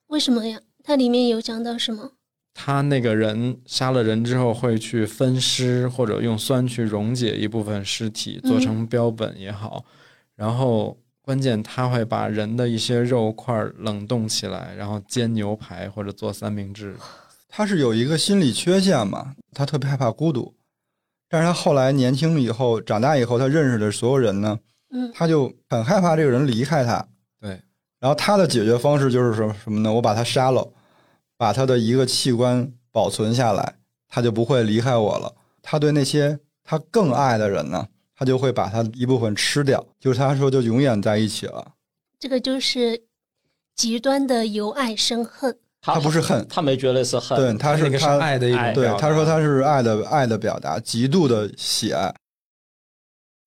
[0.09, 0.61] 为什么呀？
[0.85, 2.13] 它里面有讲到什么？
[2.53, 9.87] 他那个人杀了人之后会去分尸，或者用酸去溶解一部分尸体，做成标本也好。
[10.35, 16.95] 然后关键他会把人的一些肉块冷冻起来，然后煎牛排或者做三明治。
[17.49, 20.55] 他是有一个心理缺陷嘛，他特别害怕孤独。
[21.29, 24.57] 但是他后来年轻以后，长大以后，他认识的所有人呢，
[24.93, 27.05] 嗯，他就很害怕这个人离开他。
[27.41, 27.61] 对，
[27.99, 29.93] 然后他的解决方式就是什么什么呢？
[29.93, 30.73] 我把他杀了，
[31.37, 33.75] 把他的一个器官保存下来，
[34.07, 35.35] 他就不会离开我了。
[35.61, 41.73] 他对那些他更爱的人呢，他就会把他一部分吃掉，就是他说就永远在一起了。
[42.19, 43.01] 这个就是
[43.75, 45.57] 极端的由爱生恨。
[45.83, 52.13] 他不是恨，他没觉得是恨，对，他是他爱的一种对他说他是爱的爱的表达，极度的喜爱。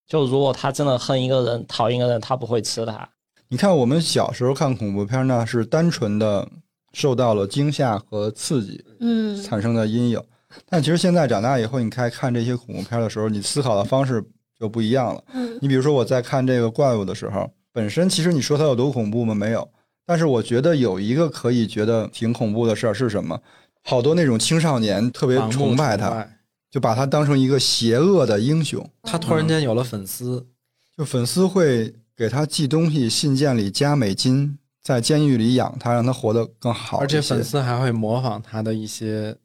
[0.08, 3.10] 就如果他真的恨一个人、讨厌一个人，他不会吃他。
[3.50, 6.48] 你看，我们小时候看恐怖片呢，是单纯的
[6.94, 10.24] 受到了惊吓和刺激嗯，产生的阴影。
[10.68, 14.24] 但其实现在长大以后，你看看这些恐怖片的时候，你思考的方式
[14.60, 15.24] 就不一样了。
[15.34, 19.34] 嗯你比如说，我在看这个怪物的时候，本身其实你说它有多恐怖吗？
[19.34, 19.68] 没有。
[20.06, 23.40] 但是我觉得有一个可以觉得挺恐怖的事儿是什么？
[23.84, 26.28] 好多那种青少年特别崇拜他，
[26.70, 28.88] 就把他当成一个邪恶的英雄。
[29.04, 30.48] 他突然间有了粉丝，
[30.98, 37.04] 就粉丝会给他寄东西，信件里加美金，在监狱里养他，让他活得更好一些。
[37.04, 39.36] 而且粉丝还会模仿他的一些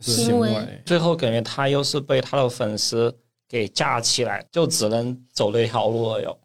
[0.00, 0.82] 行为为。
[0.86, 3.14] 最后感觉他又是被他的粉丝
[3.48, 6.22] 给架起来，就只能走那条路了。
[6.22, 6.38] 哟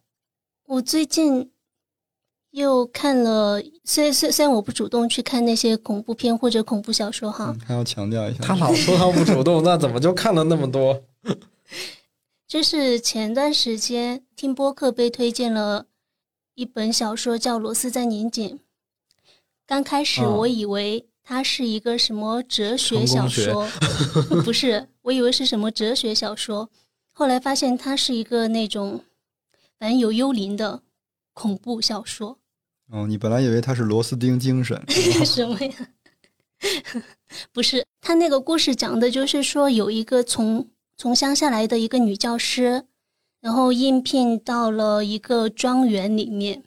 [0.66, 1.52] 我最近
[2.52, 11.04] 又看了，虽虽虽然我不主动去看那些恐怖片或者恐怖小说哈，嗯还要强调一下，他老说他不主动，那怎么就看了那么多？
[12.48, 15.88] 就是前段时间听播客被推荐了
[16.54, 18.50] 一本小说，叫《罗斯在拧紧》。
[19.66, 23.68] 刚开始哦我以为它是一个什么哲学小说，
[24.44, 26.70] 不是，我以为是什么哲学小说，
[27.14, 29.02] 后来发现它是一个那种
[29.80, 30.82] 反正有幽灵的
[31.34, 32.38] 恐怖小说。
[32.92, 34.80] 哦，你本来以为它是螺丝钉精神，
[35.26, 35.88] 什么呀？
[37.52, 42.86] 不是，他那个故事讲的就是说，有一个从从乡下来的一个女教师，
[43.42, 46.64] 然后应聘到了一个庄园里面。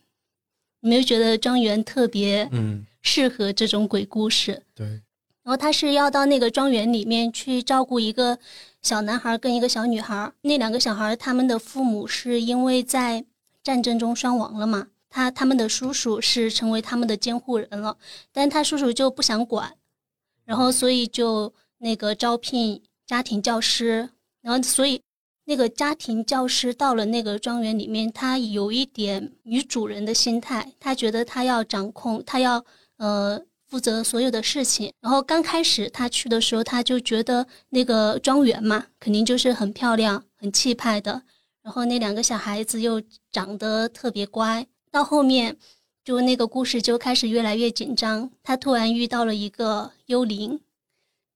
[0.80, 4.62] 你没有觉得庄园特别嗯，适合这种鬼故事？
[4.74, 8.38] 对，然后他是要到那个庄园里面去照顾一个
[8.86, 10.32] 小男孩跟一个小女孩。
[10.42, 13.24] 那两个小孩他们的父母是因为在
[13.64, 17.98] 战争中双亡了嘛，他他们的叔叔是成为他们的监护人了，
[18.32, 19.74] 但他叔叔就不想管，
[20.44, 24.08] 然后所以就那个招聘家庭教师，
[24.40, 25.02] 然后所以
[25.46, 32.64] 那个家庭教师到了那个庄园里面，他有一点女主人的心态，他觉得他要掌控，他要
[32.98, 34.92] 呃负责所有的事情。
[35.00, 41.22] 然后刚开始他去的时候，他就觉得那个庄园嘛，肯定就是很漂亮、很气派的。
[41.62, 43.02] 然后那两个小孩子又
[43.32, 45.56] 长得特别乖，到后面
[46.04, 48.30] 就那个故事就开始越来越紧张。
[48.42, 50.60] 他突然遇到了一个幽灵。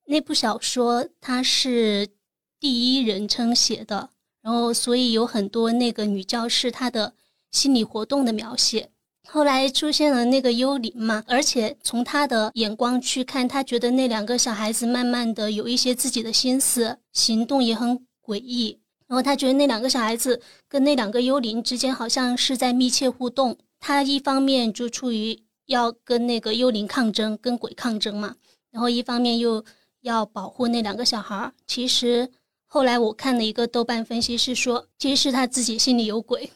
[0.06, 2.08] 那部小说它是
[2.58, 4.10] 第一人称写的，
[4.42, 7.14] 然后所以有很多那个女教师她的
[7.50, 8.90] 心理活动的描写。
[9.28, 18.80] 后来出现了那个幽灵嘛，而且从他的眼光去看，他觉得那两个小孩子慢慢的有一些自己的心思，行动也很诡异。
[19.06, 23.58] 然后他觉得那两个小孩子跟那两个幽灵之间好像是在密切互动。
[23.80, 28.36] 他一方面就处于要跟那个幽灵抗争，跟鬼抗争嘛，
[28.70, 29.64] 然后一方面又
[30.02, 31.52] 要保护那两个小孩儿。
[31.66, 32.30] 其实
[32.66, 36.50] 后来我看了一个豆瓣分析是说，其实是他自己心里有鬼，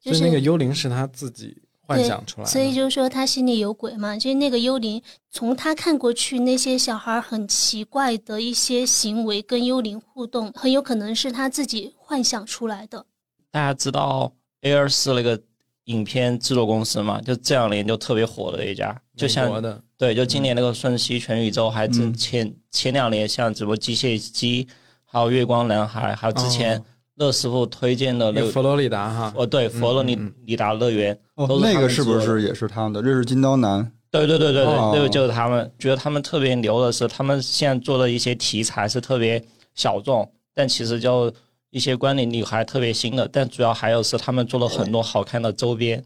[0.00, 2.46] 就是那个幽灵是他自己幻想出来。
[2.46, 13.06] 所以就是说他心里有鬼嘛，就是那个幽灵从他看过去那些小孩很奇怪的一些行为跟幽灵互动，很有可能是他自己幻想出来的。
[13.50, 15.40] 大家知道 A 二四那个
[15.84, 17.20] 影片制作公司嘛？
[17.20, 19.62] 就这两年就特别火的一家，就像
[19.96, 24.64] 对，就今年那个《瞬息全宇宙》，还之嗯前、前两年像什么《机械姬》，
[25.04, 26.84] 还有《月光男孩》，还有之前哦
[27.16, 33.02] 乐师傅推荐的那个佛罗里达哈，哦，对，佛罗里里达乐园，哦那个是不是也是他们的？
[33.02, 35.70] 这是金刀男，对对对对对，哦对，就是他们。
[35.78, 39.42] 觉得他们特别牛的是，他们现在做的一些题材是特别
[39.74, 41.32] 小众，但其实就
[41.70, 43.28] 一些观点力还特别新的。
[43.32, 46.02] 但主要还有是他们做了很多好看的周边。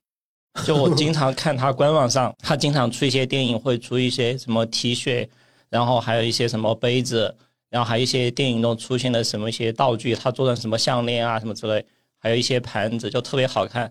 [0.64, 5.28] 就我经常看他官网上， 他经常出一些电影，会出一些什么 T 恤，
[5.68, 7.32] 然后还有一些什么杯子，
[7.70, 11.86] 然后还有一些电影中出现的什么一些道具，他做的什么项链啊什么之类，
[12.18, 13.90] 还有一些盘子，就特别好看。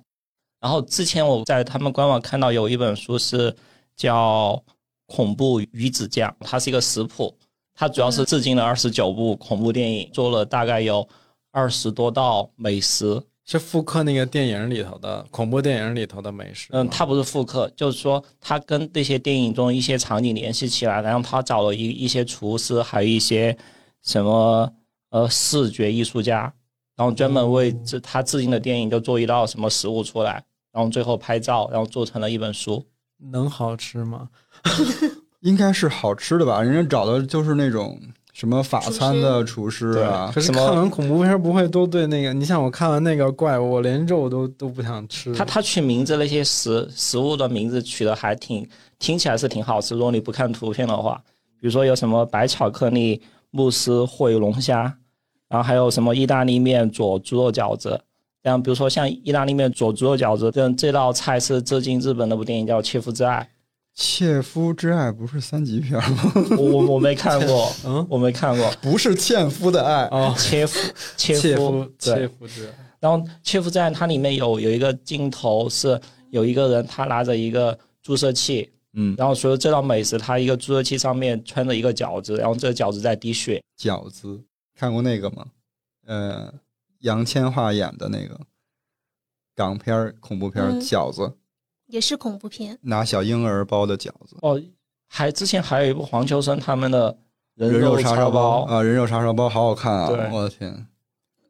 [0.59, 3.55] 然后之前我在他们官网看到有一本书是
[3.95, 4.61] 叫
[5.07, 7.33] 《恐怖鱼子酱》，它是一个食谱，
[7.73, 11.07] 它主要是致敬了二十九部恐怖电影，做了大概有
[11.51, 13.23] 二十多道美食。
[13.49, 16.67] 是复刻那个电影里头的恐怖电影里头的美食。
[16.71, 23.57] 嗯，它不是复刻，就是说它跟这些电影中一些场景联系起来，然后他找了一一些厨师，还有一些
[24.03, 24.71] 什么
[25.09, 26.53] 呃视觉艺术家，
[26.95, 32.85] 然后专门为这他致敬的电影就做一道什么食物出来，然后最后拍照，然后做成了一本书。
[33.31, 34.29] 能好吃吗？
[35.41, 36.61] 应该是好吃的吧？
[36.61, 37.99] 人家找的就是那种
[38.39, 42.31] 什么法餐的厨师啊可，是什么看完恐怖片不会都对那个？
[42.31, 45.35] 你像我看完那个怪物，我连肉都都不想吃。
[45.35, 48.65] 他他取名字那些食食物的名字取的还挺
[48.97, 49.93] 听起来是挺好吃。
[49.93, 51.21] 如果你不看图片的话，
[51.59, 53.21] 比如说有什么白巧克力
[53.51, 54.83] 慕斯烩龙虾，
[55.49, 57.99] 然后还有什么意大利面佐猪肉饺子。
[58.41, 63.45] 然后比如说像意大利面佐猪肉饺子，这这道菜是致敬日本那部电影叫《切肤之爱
[63.99, 68.07] 切肤之爱不是三级片吗？》，我我我没看过，嗯？
[68.09, 68.71] 我没看过。
[68.81, 70.79] 不是纤夫的爱，哦，切肤
[71.17, 72.73] 切切肤肤切对，肤之爱。
[73.01, 83.61] 然后《切肤之爱》它里面有有一个镜头是有一个人他拿着一个注射器，嗯，然后所以这道美食，它一个注射器上面穿着一个饺子，然后这个饺子在滴血。
[83.77, 84.41] 饺子
[84.77, 85.45] 看过那个吗？
[86.07, 86.53] 呃，
[86.99, 88.39] 杨千嬅演的那个，
[89.53, 91.33] 港片儿恐怖片饺子，
[91.89, 92.77] 也是恐怖片。
[92.81, 94.59] 拿小婴儿包的饺子，哦，
[95.07, 97.17] 还之前还有一部黄秋生他们的
[97.55, 100.09] 人人肉叉叉烧包啊，人肉叉烧包好好看啊！
[100.31, 100.87] 我的天，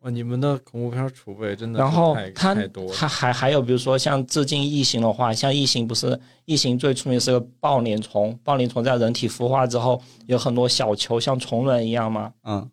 [0.01, 2.93] 哇，你们的恐怖片储备真的是然后太他太多了。
[2.93, 12.69] 他还还有比如说像致敬异形的话，像异形不是异形最出名是个抱脸虫，抱脸虫在人体孵化之后有很多小球像虫卵一样吗，嗯，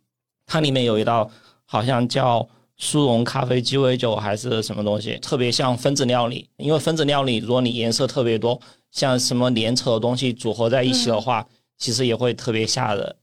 [0.46, 1.28] 它里面有一道
[1.64, 6.48] 好像叫殊荣咖啡鸡尾酒还是什么东西，特别像分子料理。
[6.58, 8.60] 因为分子料理，如果你颜色特别多，
[8.90, 11.46] 像什么粘稠的东西组合在一起的话，
[11.78, 13.16] 其实也会特别吓人。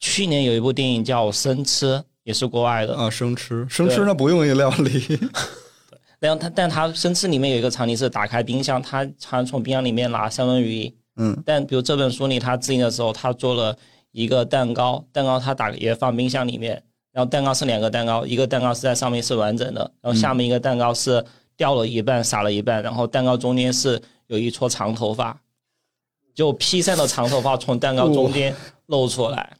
[0.00, 2.96] 去年有一部电影叫《生吃》，也是国外的。
[2.96, 5.18] 啊，生吃生吃那不用一料理，
[6.18, 10.92] 然后它，但它生吃里面有一个场景是打开冰箱，它好像从冰箱里面拿三文鱼。
[11.16, 13.76] 嗯，但比如这本书里，他制定的时候，他做了
[14.10, 16.82] 一个蛋糕，蛋糕他打也放冰箱里面，
[17.14, 21.24] 然后蛋糕是两个蛋糕，一个蛋糕是在上面是完整的，然后下面一个蛋糕是
[21.56, 25.40] 掉了一半，撒了一半，然后蛋糕中间是有一撮长头发，
[26.34, 28.52] 就披散的长头发从蛋糕中间
[28.86, 29.56] 露出来。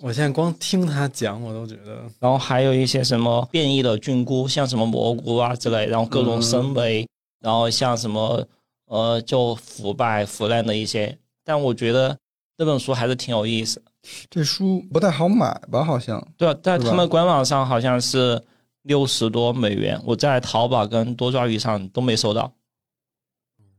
[0.00, 7.04] 我现在光听他讲，我都觉得然后还有一些什么变异的菌菇，像什么蘑菇啊之类，然后各种生维，
[7.40, 8.46] 然后像什么
[8.86, 11.18] 呃就腐败腐烂的一些。
[11.44, 12.16] 但我觉得
[12.56, 13.82] 这本书还是挺有意思。
[14.30, 15.84] 这书不太好买吧？
[15.84, 18.42] 好像对啊，在他们官网上好像是
[18.82, 22.52] 六十多美元，我在淘宝跟多抓鱼上都没搜到。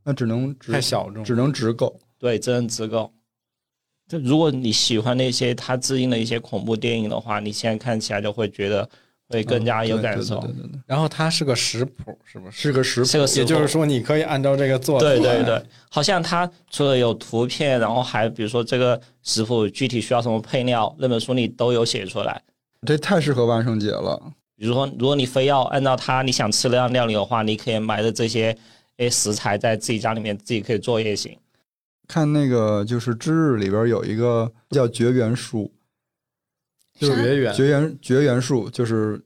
[0.04, 1.24] 那只能直太小众。
[1.24, 2.00] 只能直购。
[2.18, 3.12] 对，只能直购。
[4.08, 8.90] 就如果你喜欢那些他制定的一些恐怖电影的话，你现在看起来就会觉得
[9.30, 10.38] 会更加有感受。
[10.40, 12.62] 嗯对对对然后它是个食谱，是不是？
[12.62, 15.00] 是个食谱也就是说，你可以按照这个做。
[15.00, 22.42] 对对对，，好像它除了有图片，然后还比如说这个食谱具体需要什么配料，那本书里都有写出来。
[22.86, 24.22] 这太适合万圣节了。
[24.56, 28.56] 比如说，如果你非要按照它你想吃那样料理的话，你可以买的这些
[28.98, 31.38] 诶食材在自己家里面自己可以做也行。
[32.08, 35.70] 看那个就是《知日》里边有一个叫绝缘树，
[37.00, 37.54] 就是绝缘。
[37.54, 39.22] 绝缘绝缘树就是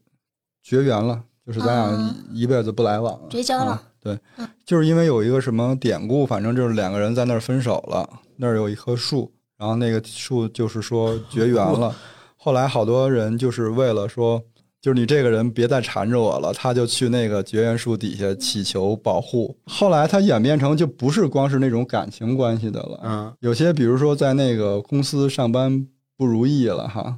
[0.64, 11.96] 绝缘了，就是咱俩啊一辈子不来往了，绝交了啊对嗯，就是因为有一个什么典故，反正就是两个人在那儿分手了，那儿有一棵树，然后那个树就是说绝缘了。
[12.36, 14.44] 后来好多人就是为了说，
[14.82, 19.56] 就是你这个人别再缠着我了，他就去那个绝缘树底下祈求保护。
[19.68, 25.86] 后来他演变成就不是光是那种感情关系的了，嗯，有些比如说在那个公司上班
[26.18, 27.18] 不如意了哈，哦，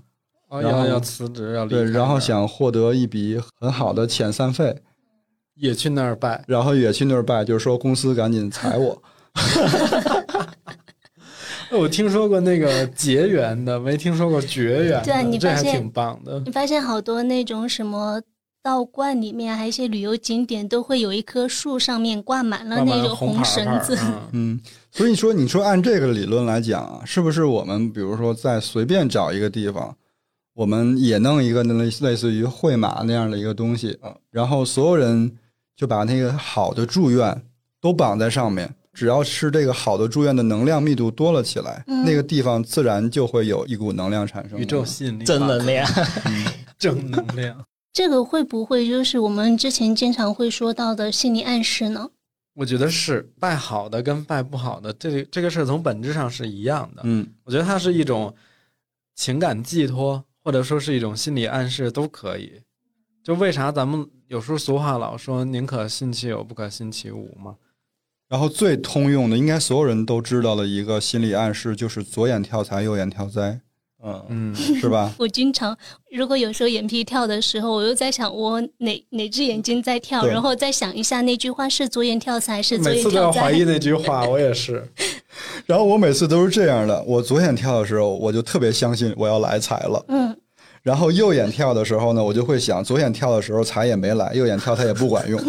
[0.62, 4.82] 然后要要辞职，要离对，然后想获得一笔很好的遣散费，
[5.56, 6.44] 也去那儿拜。
[6.48, 9.02] 然后也去那儿拜，就是说公司赶紧裁我。
[11.72, 15.06] 我听说过那个结缘的，没听说过绝缘的。
[15.06, 16.40] 对啊你发现这还挺棒的。
[16.46, 18.22] 你发现好多那种什么
[18.62, 23.98] 道观里面，还有一些旅游景点，都会有一棵树上面挂满了那种红绳子。
[24.04, 24.62] 嗯 嗯，
[24.92, 29.98] 所以说你说按这个理论来讲啊，是不是我们比如说在随便找一个地方，
[30.54, 33.98] 我们也弄一个那类类似于会马那样的一个东西，
[34.30, 35.32] 然后所有人
[35.76, 37.42] 就把那个好的祝愿
[37.82, 38.74] 都绑在上面。
[38.94, 44.60] 只要是这个好的祝愿的能量密度多了起来，嗯那个地方自然就会有一股能量产生。
[44.60, 45.90] 宇宙吸引力正能量，
[46.78, 47.66] 正能量。
[47.92, 52.08] 这个会不会就是我们之前经常会说到的心理暗示呢？
[52.54, 57.02] 我觉得是拜好的跟拜不好的，这里这个事儿从本质上是一样的。
[57.06, 58.32] 嗯，我觉得它是一种
[59.16, 62.62] 情感寄托，或者说是一种心理暗示，都可以。
[63.24, 67.56] 就为啥咱们有时候俗话老说“宁可信其有，不可信其无”嘛？
[68.28, 73.62] 然后最通用的，应该所有人都知道的一个心理暗示，就是左眼跳财，右眼跳灾，
[74.04, 75.14] 嗯，嗯，是吧？
[75.20, 75.78] 我经常，
[76.12, 83.72] 如果有时候眼皮跳的时候，我又在想我哪哪只眼睛在跳，然后再想一下那句话是左眼跳财还是左每眼跳次都要怀疑灾。
[83.72, 84.86] 那句话，我也是。
[85.66, 90.04] 然后我每次都是这样的，我左眼跳的时候，我就特别相信我要来财了。
[90.08, 90.36] 嗯，
[90.82, 95.42] 然后右眼跳的时候呢，我就会想，左眼跳的时候财也没来，右眼跳它也不管用。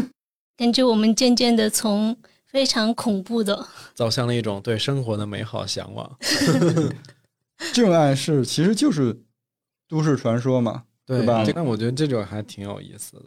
[0.56, 2.16] 感觉我们渐渐的从
[2.46, 6.10] 非常恐怖的，走向了一种对生活的美好向往。
[7.72, 9.18] 这种暗示其实就是
[9.88, 10.84] 都市传说嘛。
[11.06, 13.26] 对对吧但我觉得这种还挺有意思的。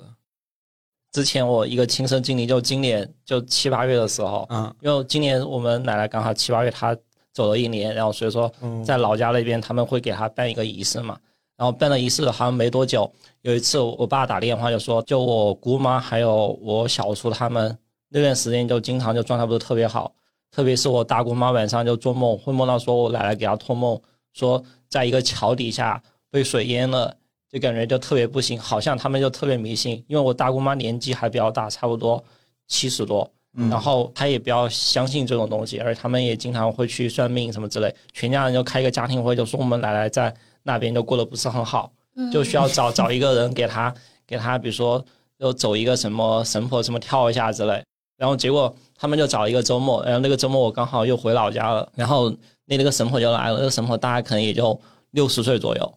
[1.12, 6.96] 之前我一个亲身经历，就今年就七八月的时候，嗯，因为今年我们奶奶刚好七八月她
[7.34, 11.18] 走了一年，然后所以说嗯在老家那边他们会给她办一个仪式嘛。
[11.58, 20.10] 然后办了仪式好像没多久，有一次我爸打电话就说，就我姑妈还有我小叔他们那段时间就经常就状态不是特别好，
[20.52, 24.00] 特别是我大姑妈晚上就做梦，会梦到说我奶奶给她托梦，
[24.32, 26.02] 说在一个桥底下
[26.32, 27.14] 被水淹了，
[27.52, 32.24] 就感觉就特别不行，好像他们就特别迷信，因为我大姑妈年纪还比较大，差不多
[32.68, 40.34] 七十多，嗯然后她也比较相信这种东西，而且他们也经常会去算命什么之类，全家人就开一个家庭会，就说我们奶奶在
[40.64, 43.94] 那边就过得不是很好，嗯就需要找找一个人给她
[44.28, 45.04] 给她，比如说
[45.40, 47.84] 就走一个什么神婆什么跳一下之类，
[48.18, 52.30] 然后结果他们就找一个周末，然后那个周末我刚好又回老家了，然后
[52.66, 54.80] 那那个神婆就来了，那个神婆大概可能也就
[55.12, 55.94] 六十岁左右，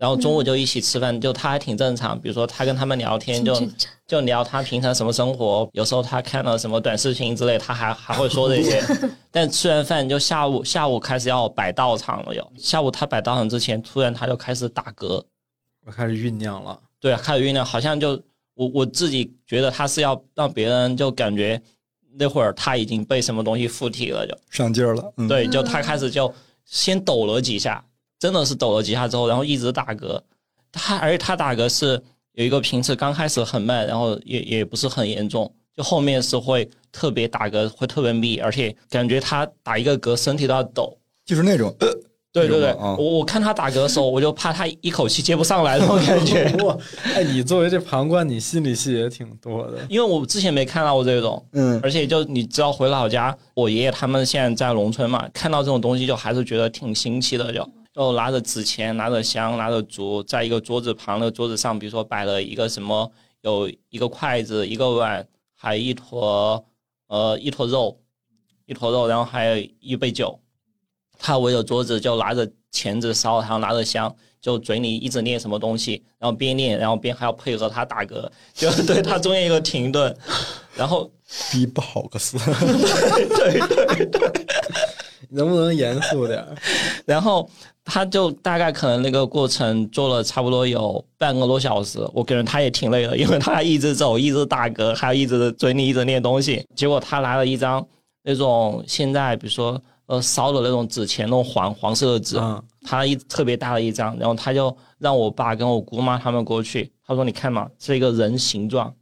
[0.00, 3.68] 然后中午就一起吃饭，就他还挺正常，比如说他跟他们聊天就
[4.06, 8.82] 就聊他平常什么生活，有时候他看了什么短视频之类，他还还会说这些。
[9.30, 15.22] 但吃完饭就下午下午开始要摆道场了，有下午他摆道场之前，突然他就开始打嗝，
[15.84, 16.80] 我开始酝酿了。
[16.98, 18.12] 对，开始酝酿，好像就
[18.54, 21.60] 我我自己觉得他是要让别人就感觉
[22.14, 24.34] 那会儿他已经被什么东西附体了，就。
[24.48, 26.32] 上劲儿了，嗯，对，就他开始就
[26.64, 27.84] 先抖了几下，
[28.20, 30.20] 真的是抖了几下之后，然后一直打嗝。
[30.70, 32.00] 他而且他打嗝是
[32.34, 40.96] 有一个频次，刚开始很慢，然后也也不是很严重，就后面是会特别打嗝，会特别密，而且感觉他打一个嗝身体都要抖。
[41.24, 41.88] 就是那种，呃
[42.32, 46.44] 对对对，我我看他打嗝的时候，我就怕他一口气接不上来那种感觉。
[46.62, 46.76] 哇，
[47.12, 49.78] 哎，你作为这旁观，你心里戏也挺多的。
[49.88, 63.10] 因为我之前没看到过这种，嗯，而且就你知道回老家，我爷爷他们现在在农村嘛，看到这种东西就还是觉得挺新奇的，就就拿着纸钱，拿着香，拿着烛，在一个桌子旁，的桌子上，比如说摆了一个什么，
[63.42, 66.64] 有一个筷子，一个碗，还有一坨
[67.08, 68.00] 呃一坨肉，
[68.66, 70.40] 一坨肉，然后还有一杯酒，
[71.18, 74.14] 他围着桌子就拿着钳子烧，然后拿着香。
[74.40, 80.16] 就嘴里一直念什么东西，然后边念，然后边还要配合他打嗝，就对他中间一个停顿，
[80.74, 81.12] 然后
[81.52, 82.38] 逼爆个死，
[85.28, 86.42] 能不能严肃点？
[87.04, 87.50] 然后
[87.90, 96.64] 他就大概可能那个过程做了差不多有半个多小时，我感觉他也挺累的，因为他一直走，一直打嗝，还有一直嘴里一直念东西。
[96.76, 97.84] 结果他拿了一张
[98.22, 108.94] 那种现在比如说呃烧的那种纸钱，那种黄黄色的纸，嗯他一特别大的一张，然后他就让我爸跟我姑妈他们过去，他说你看嘛，是一个人形状，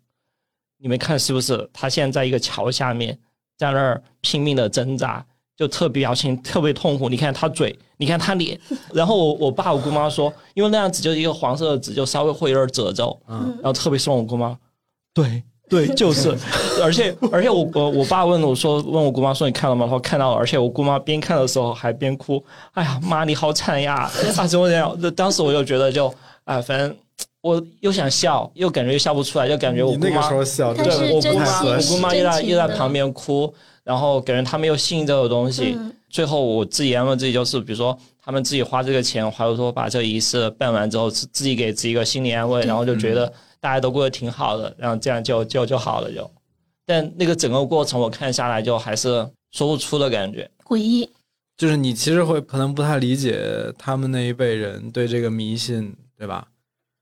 [0.78, 1.68] 你们看是不是？
[1.74, 3.18] 他现在在一个桥下面，
[3.58, 5.24] 在那儿拼命的挣扎。
[5.58, 8.58] 就特别表情特别痛苦，你看他嘴，你看他脸，
[8.94, 14.56] 然后我我爸我姑妈说，因为那样子就是一个黄色的纸，就稍微会有点褶皱，嗯，然后特别凶我姑妈，
[15.12, 16.34] 对对，就是，
[16.80, 19.84] 而且而且我我我爸问我说问我姑妈说你看了吗？
[19.84, 22.42] 他说看到了，而且我姑妈边看的时候还边哭，
[22.72, 23.94] 哎呀妈你好惨呀！
[24.08, 24.96] 啊怎么怎么样？
[25.00, 26.06] 那当时我就觉得就
[26.44, 26.96] 啊反正
[27.42, 33.52] 我又想笑，又感觉又笑不出来，就感觉我姑妈你那个时候笑对我姑妈，我姑妈又在又在旁边哭，
[33.88, 35.74] 然后给人他们又信这个东西。
[35.74, 43.30] 嗯最后我自己安慰自己，就是比如说他们自己花这个钱，或者说把这个仪式办完之后，自自己给自己一个心理安慰，然后就觉得
[43.60, 46.28] 大家都过得挺好的，然后这样就就就好了就。
[46.86, 50.50] 但那个整个过程我看下来，就还是说不出的感觉。
[50.64, 51.10] 诡异，
[51.58, 56.48] 就是你其实会可能不太理解他们那一辈人对这个迷信，对吧？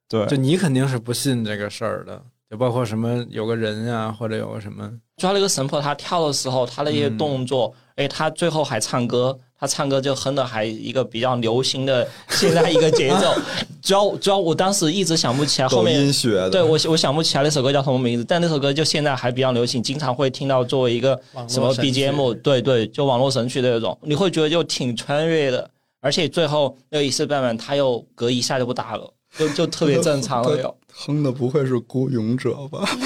[0.09, 2.21] 对就你肯定是不信这个事儿的，
[2.51, 13.35] 就包括什么有个人呀、或者有个什么，主要那个神婆她跳的时候，她的一些动作，哎、她最后还唱歌，她唱歌就哼的还一个比较流行的 现在一个节奏。
[13.83, 25.69] 主要主要我当时一直想不起来后抖面音的，对我我想不起来那首歌叫什么名字，但那首歌就现在还比较流行，经常会听到作为一个什么 BGM，对对，就网络神曲的那种，你会觉得就挺穿越的，
[26.01, 30.79] 而且最后那个仪式办完，他又隔一下就不打了，就就特别正常 了又。
[30.93, 32.85] 哼的不会是孤勇者吧？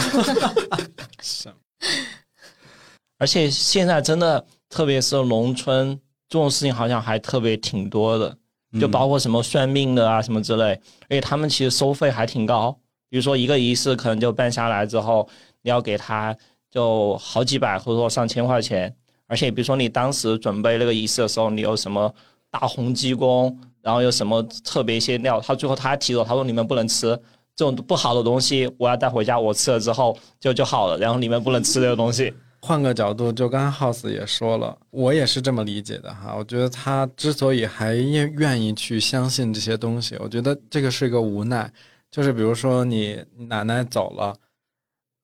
[3.18, 8.34] 而且现在真的，特别是农村这种事情，好像还特别挺多的，
[8.80, 10.64] 就包括什么算命的啊什么之类，
[11.02, 12.78] 而且他们其实收费还挺高，
[13.10, 15.28] 比如说一个仪式可能就办下来之后，
[15.62, 16.34] 你要给他
[16.70, 18.94] 就好几百或者说上千块钱，
[19.26, 22.14] 而且比如说你当时准备那个仪式的时候，你有什么
[22.50, 27.18] 大红鸡公，然后有什么特别一些料，他最后他还提走，他说你们不能吃。
[27.56, 30.96] 这种不好的东西，我要带回家，我吃了之后就就好了。
[30.96, 32.32] 然后你们不能吃这个东西。
[32.62, 36.34] 换个角度，就刚才 House 也说了，我也是这么理解的哈。
[36.38, 41.70] 我觉得他之所以还愿愿意去相信这些东西，我觉得这个是一个无奈。
[42.10, 44.34] 就是比如说你奶奶走了，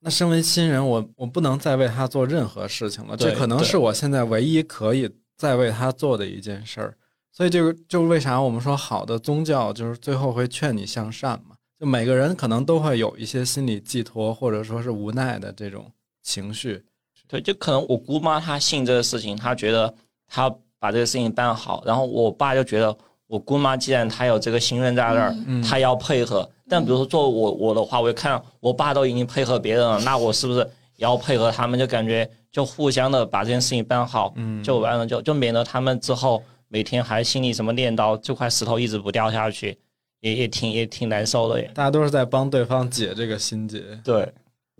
[0.00, 6.96] 那身为亲人，我我不能再为他做任何事情了，这可能是我现在唯一可以再为他做的一件事儿。
[7.36, 11.54] 所以这个就为啥我们说好的宗教就是最后会劝你向善嘛？
[11.78, 15.84] 就每个人可能都会有一些心理寄托，或者说是无奈的这种
[16.22, 16.82] 情绪。
[17.28, 19.92] 对，就可能我姑妈她信这个事情，她觉得
[20.26, 26.48] 她把这个事情办好，然后我爸就觉得我姑妈既然她有这个心愿在那儿，嗯她要配合。
[26.66, 30.60] 但比如说做我我的话，我就看我爸都已经配合别人了，那我是不是
[30.96, 31.78] 也要配合他们？
[31.78, 39.78] 就感觉就互相的把这件事情办好，嗯就完了，就就免得他们之后每天还心里什么念叨，这块石头一直不掉下去，
[40.20, 41.70] 也也挺也挺难受的耶。
[41.74, 43.82] 大家都是在帮对方解这个心结。
[44.02, 44.32] 对，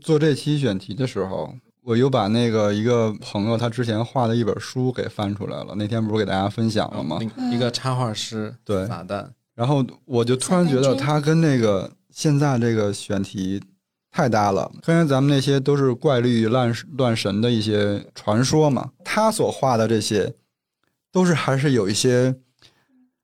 [0.03, 5.75] 做这期选题的时候，我又把那个一个朋友他之前画的一本书给翻出来了。
[5.77, 7.19] 那天不是给大家分享了吗？
[7.21, 13.63] 另一个插画师，对撒旦，然后我就突然觉得他跟那个现在这个选题
[14.11, 14.71] 太搭了。
[14.83, 20.35] 刚才咱们那些都是怪力乱乱神的一些传说嘛，他所画的这些
[21.17, 22.37] 都是还是有一些，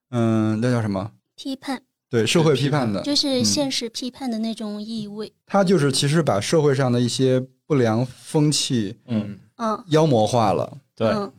[0.09, 1.13] 嗯，那叫什么？
[1.37, 5.31] 批判对社会批判的，就是现实批判的那种意味。
[5.45, 10.79] 他就是其实把社会上的一些不良风气嗯，嗯，妖魔化了。
[10.95, 11.31] 对，嗯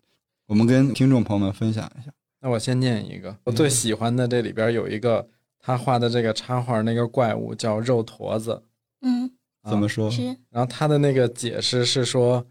[0.46, 2.12] 我们跟听众朋友们分享一下。
[2.40, 5.28] 那我先念一个，我最喜欢的这里边有一个
[5.60, 8.62] 他画的这个插画，那个怪物叫肉坨子。
[9.02, 9.26] 嗯，
[9.64, 10.12] 啊怎么说？
[10.12, 12.46] 是然后他的那个解释是说，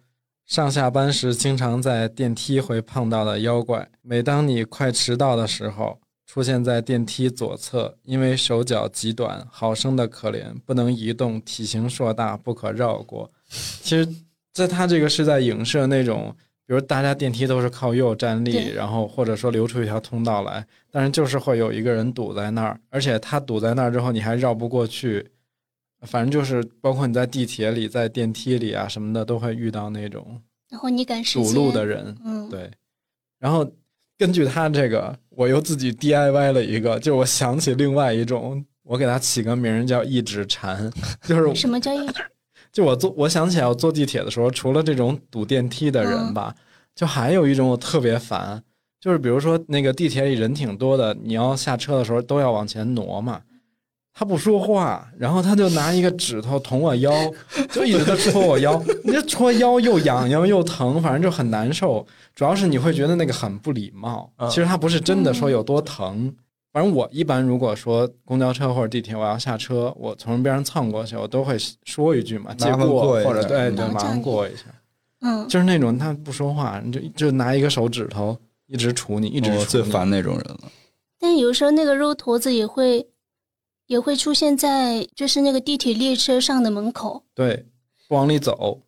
[0.46, 13.30] 上下班时经常在电梯会碰到的妖怪，每当你快迟到的时候，出现在电梯左侧，因为手脚极短，好生的可怜，不能移动，体型硕大，不可绕过。
[13.48, 14.06] 其实，
[14.52, 16.34] 在他这个是在影射那种，
[16.66, 25.31] 比如大家电梯都是靠右站立，然后或者说留出一条通道来，但是就是会有一个人堵在那儿，而且他堵在那儿之后，你还绕不过去。
[26.06, 32.16] 反正就是，包括你在地铁里、在电梯里啊什么的，都会遇到那种然后你赶时堵路的人。
[32.24, 32.70] 嗯，对，
[33.38, 33.70] 然后
[34.18, 40.90] 根据他这个，我又自己 DIY 了一个，就我想起另外一种，我给他起个名叫一指禅，
[41.22, 42.24] 就是什么叫一指
[42.72, 46.54] 就我坐，我想起来我坐地铁的时候，除了这种堵电梯的人吧，
[46.94, 48.62] 就还有一种我特别烦，
[48.98, 53.42] 就是比如说那个地铁里人挺多的，你要下车的时候都要往前挪嘛。
[54.14, 57.10] 他不说话，然后他就拿一个指头捅我腰，
[57.72, 58.80] 就一直在戳我腰。
[59.04, 62.06] 你这戳腰又痒痒又疼，反正就很难受。
[62.34, 66.34] 主要是你会觉得那个很不礼貌，嗯其实他不是真的说有多疼。
[66.72, 74.62] 反正我一般如果说公交车或者地铁我要下车，我从人边上蹭过去，我都会说一句嘛，借麻烦过或者对对，嗯马上过一下。
[75.20, 78.36] 嗯，就是那种他不说话，你就就拿一个手指头
[78.66, 79.58] 一直杵你，一直杵你。
[79.58, 80.60] 我最烦那种人了。
[81.20, 83.06] 但有时候那个肉坨子也会
[83.86, 87.66] 也会出现在就是那个地铁列车上的门口，对，
[88.08, 88.80] 不往里走。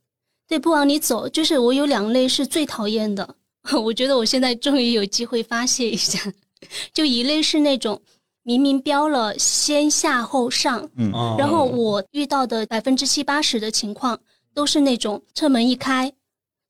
[0.47, 1.29] 对，不往里走。
[1.29, 3.37] 就是我有两类是最讨厌的，
[3.83, 6.21] 我觉得我现在终于有机会发泄一下。
[6.93, 8.01] 就一类是那种
[8.43, 14.19] 明明标了先下后上，嗯，哦然后我遇到的百分之七八十的情况
[14.55, 16.13] 都是那种车门一开，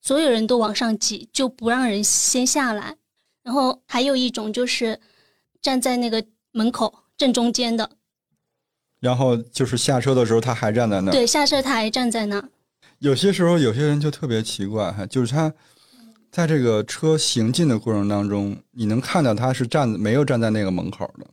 [0.01, 2.97] 所有人都往上挤，就不让人先下来。
[3.43, 4.99] 然后还有一种就是
[5.61, 7.89] 站在那个门口正中间的，
[9.05, 11.13] 然后就是下车的时候他还站在那儿。
[11.13, 12.43] 对，下车他还站在那。
[12.97, 15.53] 有些时候有些人就特别奇怪，哈，就是他
[16.31, 21.27] 在这个车行进的过程当中，你能看到他是站没有站在那个门口的。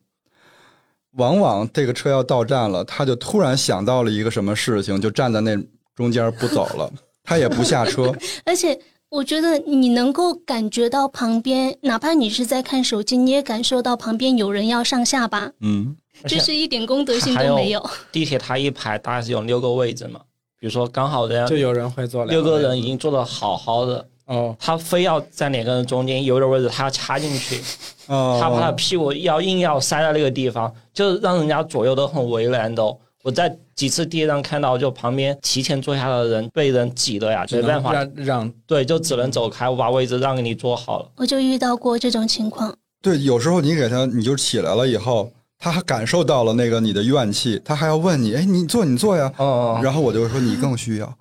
[1.12, 5.56] 往往这个车要到站了，他就突然想到了一个什么事情，就站在那
[5.96, 6.92] 中间不走了，
[7.24, 8.14] 他也不下车。
[8.44, 15.96] 而且我觉得你能够感觉到旁边，哪怕你是在看手机，你也感受到旁边有人要上下吧，嗯，
[16.26, 17.90] 就是一点公德心都没有。
[18.10, 20.20] 地铁它一排大概是有六个位置嘛，
[20.58, 27.60] 比如说刚好人就有人会坐六个人已经坐的好好的，哦，他非要在两个人中间有点位置，他要插进去，
[28.06, 32.96] 哦，他把他屁股要硬要塞在那个地方，就让人家左右都很为难的哦。
[33.24, 41.08] 我在几次地铁上看到，就旁边提前坐下的人被人挤的呀，没办法，让让对，就只能走开，我把位置让给你坐好了。
[41.16, 45.30] 我就遇到过这种情况，对，有时候你给他，你就起来了以后，
[45.62, 49.32] 他还感受到了那个你的怨气，他还要问你，哎，你坐你坐呀。
[49.38, 51.18] 哦，然后我就说你更需要，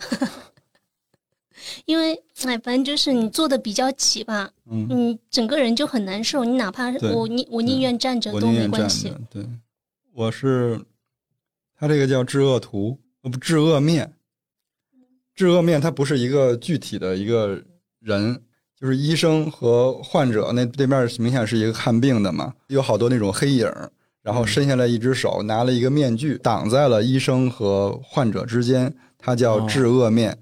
[1.85, 2.15] 因为
[2.45, 6.43] 哎，反正就是你坐的比较挤吧，嗯，你整个人就很难受。
[6.43, 9.21] 你哪怕是我宁我宁愿站着都宁愿站没关系着。。
[9.29, 9.45] 对，
[10.11, 10.81] 我是
[11.77, 14.11] 他这个叫治恶图，呃不治恶面。
[15.35, 17.61] 治恶面它不是一个具体的一个
[17.99, 18.41] 人，
[18.75, 23.91] 就是医生和患者那对面明显是一个看病的嘛，有好多那种黑影儿，
[24.23, 30.37] 然后伸下来一只手，拿了一个面具挡在了医生和患者之间，他叫治恶面。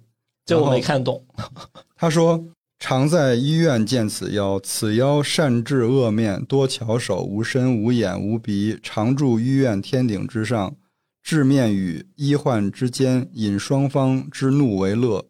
[0.45, 1.25] 这我没看懂。
[1.95, 2.43] 他说
[2.79, 10.75] ：“常在医院见此妖，此妖善治恶面，多巧手，无身无眼无鼻，常住医院天顶之上，
[11.21, 15.25] 治面与医患之间，引双方之怒为乐。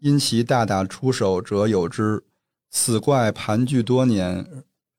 [0.00, 2.22] 因其大打出手者有之。
[2.70, 4.46] 此怪盘踞多年，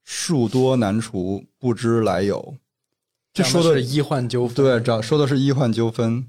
[0.03, 2.55] 数多难除，不知来由。
[3.37, 6.25] 这讲说的是医患纠纷，对，找说的是医患纠纷。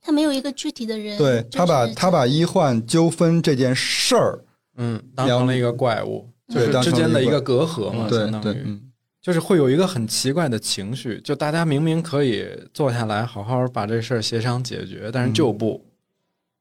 [0.00, 4.44] 他没有一个具体的人，对就是他把他把医患纠纷这件事儿，
[4.76, 8.80] 嗯，当成了一个怪物，就是对之间的一个成了一个隔阂嘛，对相当于，对嗯，
[9.20, 15.84] 就是会有一个很奇怪的情绪，就大家明明可以坐下来好好把这事儿协商解决，但是就不，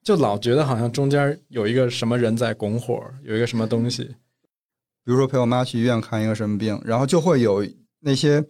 [0.04, 7.66] 就老觉得好像中间有一个什么人在拱火，有一个什么东西，比如说陪我妈去医院看一个什么病，然后就会有
[8.02, 8.44] 那些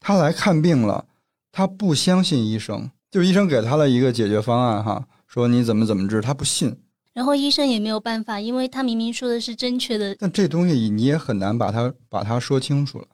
[0.00, 1.06] 他来看病了，
[1.52, 6.76] 他不相信医生，就医生给他了一个解决方案哈，说你怎么怎么治，他不信。
[7.12, 13.06] 然后医生也没有办法，因为他明明说的是正确的，但这东西你也很难把它把它说清楚了，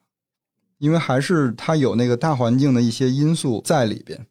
[0.76, 4.26] 因为还是他有那个大环境的一些因素在里边，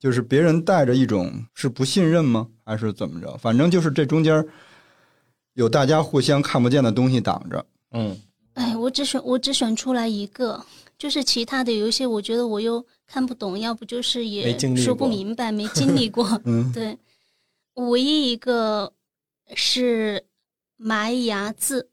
[0.00, 3.36] 就是别人带着一种是不信任吗，还是怎么着？
[3.36, 4.42] 反正就是这中间
[5.52, 7.66] 有大家互相看不见的东西挡着。
[7.92, 8.16] 嗯，
[8.54, 10.64] 哎，我只选我只选出来一个，
[10.98, 16.24] 就是其他的有一些我觉得我又看不懂，要不就是也说不明白，没经历过。
[16.44, 16.98] 嗯，对，
[17.74, 18.92] 唯一一个
[19.54, 20.26] 是
[20.76, 21.90] 埋牙字，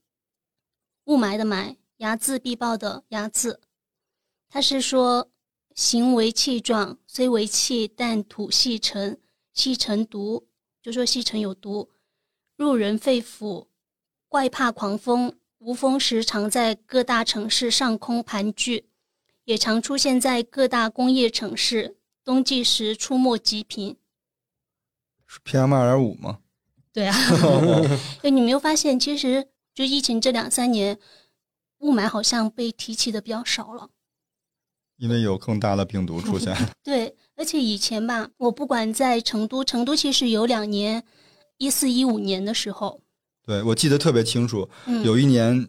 [1.06, 3.58] 雾霾的霾，睚眦必报的睚眦。
[4.50, 5.30] 他是说，
[5.76, 9.20] 形为气状，虽为气，但土细尘，
[9.54, 10.48] 细尘毒，
[10.82, 11.90] 就说细尘有毒，
[12.56, 13.68] 入人肺腑，
[14.30, 15.36] 怪怕狂风。
[15.60, 18.84] 无风时常在各大城市上空盘踞，
[19.46, 21.98] 也常出现在各大工业城市。
[22.26, 23.98] 冬季时出没极频。
[25.28, 26.40] 是 PM 二点五吗？
[26.94, 27.16] 对啊，
[28.24, 30.98] 哎，你没有发现，其实就疫情这两三年，
[31.80, 33.90] 雾霾好像被提起的比较少了。
[34.96, 36.56] 因为有更大的病毒出现。
[36.82, 41.04] 对，而且以前吧，我不管在成都，成都其实有两年，
[41.58, 43.02] 一四一五年的时候，
[43.46, 45.68] 对，我记得特别清楚，嗯，有一年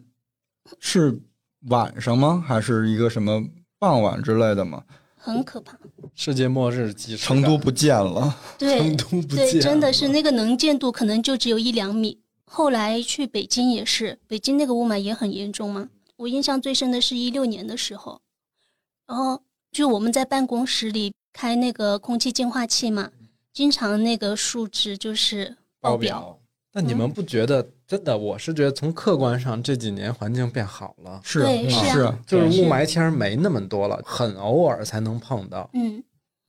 [0.79, 1.19] 是
[1.67, 2.41] 晚上吗？
[2.47, 3.43] 还是一个什么
[3.79, 4.83] 傍晚之类的吗？
[5.17, 5.77] 很可怕。
[6.13, 8.37] 世界末日即成都不见了。
[8.57, 12.19] 对 成，都不对，见真的是那个能见度可能就只有一两米。
[12.45, 15.89] 后来去北京也是，北京那个雾霾也很严重嘛。
[16.17, 18.21] 我印象最深的是一六年的时候，
[19.07, 23.11] 然后就我们在办公室里开那个空气净化器嘛，
[23.51, 26.19] 经常那个数值就是爆表。
[26.19, 26.39] 表。
[26.71, 28.17] 但你们不觉得真的？
[28.17, 35.69] 我是觉得从客观上这几年环境变好了，是是啊是啊，就是是雾霾天儿没那么多了，很偶尔才能碰到。
[35.73, 36.03] 嗯，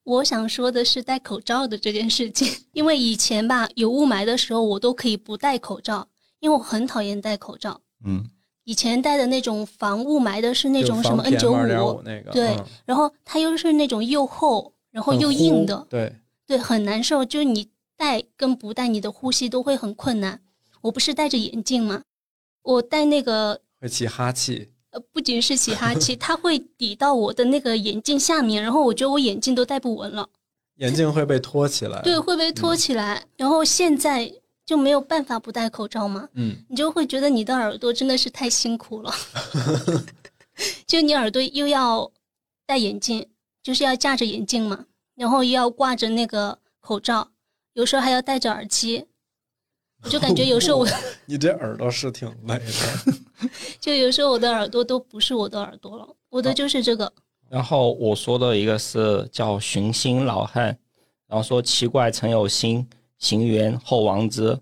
[0.04, 6.08] 我想说的是戴口罩的这件事情， 因为以前吧有雾霾的时候，我都可以不戴口罩，
[6.40, 7.80] 因为我很讨厌戴口罩。
[8.04, 8.24] 嗯，
[8.64, 16.14] 以前戴的那种防雾霾的是那种什么 N 九 PM2.5 五，那个，对嗯然后它又是那种又厚然后又硬的，对，
[16.46, 17.24] 对，很难受。
[17.24, 20.40] 就是你戴跟不戴，你的呼吸都会很困难。
[20.86, 22.02] 我不是戴着眼镜吗？
[22.62, 24.70] 我戴那个会起哈气。
[24.90, 30.28] 呃，不仅是起哈气，它会抵到我的那个眼镜下面，然后我觉得我眼镜都戴不稳了。
[30.76, 32.00] 眼镜会被托起来。
[32.02, 33.24] 对，，会被托起来。
[33.36, 34.32] 然后现在
[34.64, 39.12] 就没有办法不戴口罩嘛，嗯，你就会觉得你的耳朵真的是太辛苦了。
[40.86, 42.10] 就你耳朵又要
[42.64, 43.28] 戴眼镜，
[43.62, 44.84] 就是要架着眼镜嘛，
[45.16, 47.28] 然后又要挂着那个口罩，
[47.74, 49.06] 有时候还要戴着耳机。
[50.06, 50.86] 我就感觉有时候我，
[51.26, 53.48] 你这耳朵是挺累的。
[53.80, 57.12] 就有时候我的耳朵都不是我的耳朵了，我的就是这个。
[57.48, 60.66] 然后我说的一个是叫寻星老汉，
[61.26, 62.86] 然后说奇怪曾有星，
[63.18, 64.56] 行元后亡之，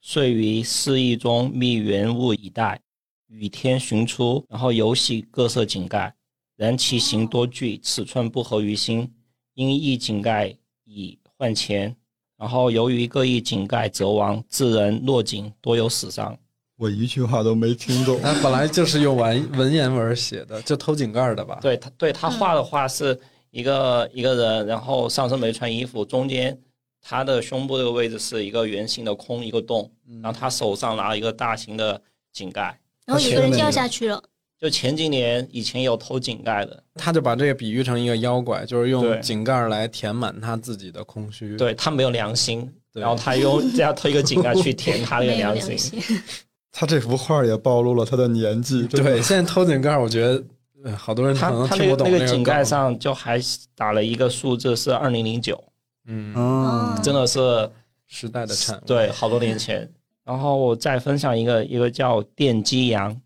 [0.00, 2.80] 遂于四翼中觅原物以待，
[3.26, 6.14] 雨天寻出，然后游戏各色井盖，
[6.56, 9.12] 然其形多巨，尺寸不合于心，
[9.52, 11.94] 因异井盖以换钱，
[12.38, 16.38] 然后由于各异井盖则亡，致人落井，多有死伤。
[16.76, 18.18] 我一句话都没听懂。
[18.22, 21.58] 他本来就是用文文言文写的，就偷井盖的吧？
[21.60, 23.18] 对他，对他画的画是
[23.50, 26.56] 一个、一个人，然后上身没穿衣服，中间
[27.02, 29.90] 他的胸部这个位置是一个圆形的空一个洞，
[30.22, 32.00] 然后他手上拿了一个大型的
[32.32, 32.78] 井盖。
[33.04, 34.22] 然后有个人掉下去了，
[34.60, 41.56] 就前几年以前有偷井盖的，他就把这个比喻成一个妖怪，就是用井盖来填满他自己的空虚。
[41.56, 46.02] 对他没有良心，然后他用这样偷一个井盖去填他那个良良心。
[46.72, 48.86] 他这幅画也暴露了他的年纪。
[48.88, 50.44] 对，现在偷井盖，我觉得
[50.84, 53.40] 呃好多人可他他能听不懂那个那个个井盖，上就还
[53.76, 55.62] 打了一个数字是二零零九，
[56.06, 57.70] 嗯，嗯，真的是
[58.06, 58.82] 时代的产物。
[58.86, 59.88] 对，好多年前。
[60.24, 63.18] 然后我再分享一个，一个叫电击羊，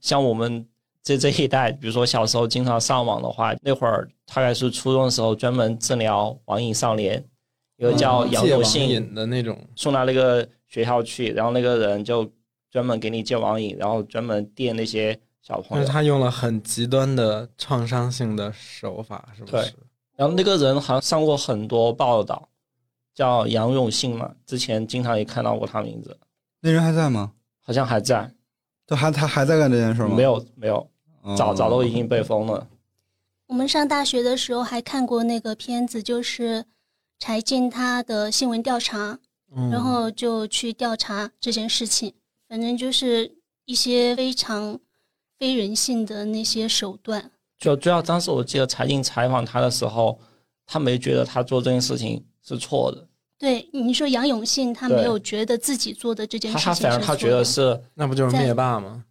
[0.00, 0.64] 像我们
[1.04, 7.22] 这这一代，比如说小时候经常上网的话，那会儿大概是初中的时候，专门治疗网瘾少年，
[7.76, 12.26] 一个叫杨永信，瘾的那种，送到那个学校去，然后那个人就
[12.70, 15.86] 专门给你戒网瘾，然后专门电那些小朋友。
[15.86, 19.74] 他用了很极端的创伤性的手法，是不对是？
[20.16, 22.48] 然后那个人好像上过很多报道，
[23.14, 26.16] 叫杨永信嘛，之前经常也看到过他名字，
[26.62, 27.32] 那人还在吗？
[27.60, 28.32] 好像还在。
[28.86, 30.14] 就还他还在干这件事吗？
[30.14, 30.88] 没，有没有，哦
[31.36, 32.66] 早早都已经被封了。
[33.46, 36.64] 我们上大学的时候还看过那个片子，就是
[37.18, 39.18] 柴静她的新闻调查，
[39.54, 42.12] 嗯然后就去调查这件事情。
[42.48, 43.30] 反正就是
[43.64, 44.78] 一些非常
[45.38, 47.30] 非人性的那些手段。
[47.58, 50.18] 就主要当时我记得柴静采访他的时候，
[50.66, 53.06] 他没觉得他做这件事情是错的，
[53.38, 59.04] 对你说杨永信，他没有觉得自己做的这件事情他反而他觉得是那不就是灭霸吗？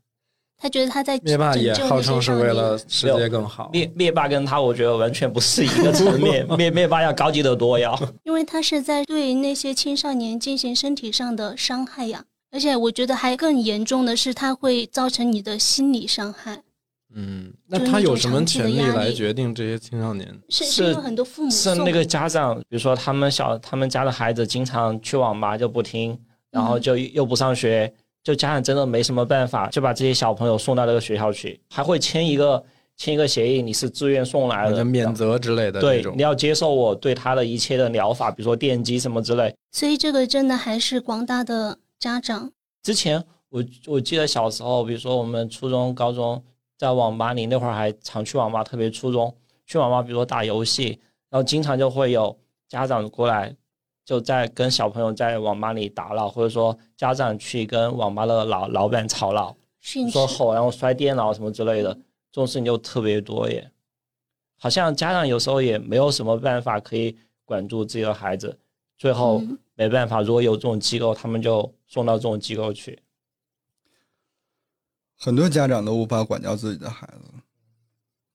[0.63, 3.69] 他觉得他在灭霸也号称是为了世界更好。
[3.73, 7.93] 灭灭霸跟他，我觉得完全不是一个层面， 灭灭霸要高级得多呀。
[8.23, 16.63] 因为他是在对那些青少年进行身体上的伤害呀，而且我觉得还更严重的是，他会造成你的心理伤害。
[17.13, 20.33] 嗯，那他有什么权利来决定这些青少年？
[20.47, 26.17] 是是因为很多父母送是那个家长，比如说他们小他们家的孩子经常去网吧就不听，
[26.51, 27.93] 然后就又不上学，
[28.23, 32.63] 就家长真的没什么办法，就把这些小朋友送到这个学校去，还会签一个
[32.95, 36.21] 签一个协议，你是自愿送来的，免责之类的对你。
[36.21, 39.53] 要接受我对他的一切的疗法，比如说电击什么之类。
[39.71, 42.49] 所以这个真的还是广大的家长，
[42.81, 46.41] 之前我我记得小时候，比如说我们初中、高中
[46.77, 50.99] 在网吧里那会儿还常去网吧，特别初中去网吧，比如说打游戏，
[51.29, 52.37] 然后经常就会有
[52.69, 53.53] 家长过来，
[54.05, 59.55] 就在跟小朋友在网吧里打闹，或者说家长去跟网吧的老老板吵闹，
[60.11, 62.01] 说吼，然后摔电脑什么之类的，这
[62.33, 63.71] 种事情就特别多耶。
[64.59, 68.57] 好像家长有时候也没有什么办法可以管住自己的孩子，
[68.97, 73.01] 最后嗯没办法，如果有这种机构，他们就送到这种机构去。
[75.17, 77.32] 很多家长都无法管教自己的孩子，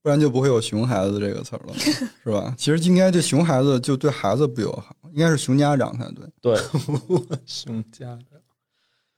[0.02, 1.74] 不然就不会有“熊孩子”这个词儿了，
[2.22, 2.54] 是吧？
[2.56, 6.26] 其实应该这熊孩子就对孩子不友好，应该是熊家长才对。
[6.40, 6.56] 对，
[7.44, 8.40] 熊家长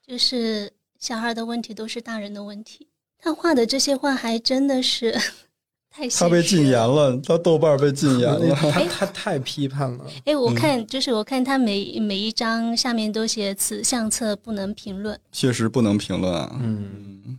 [0.06, 2.88] 就是小孩的问题都是大人的问题。
[3.18, 5.12] 他画的这些画还真的是
[5.90, 7.10] 太他被禁言了。
[7.10, 8.54] 了，他豆瓣被禁言了。
[8.54, 10.06] 他 他太批判了。
[10.24, 15.20] 哎，我看就是我看他每每一张下面都写此相册不能评论。
[15.30, 16.58] 确实不能评论啊。
[16.60, 17.38] 嗯，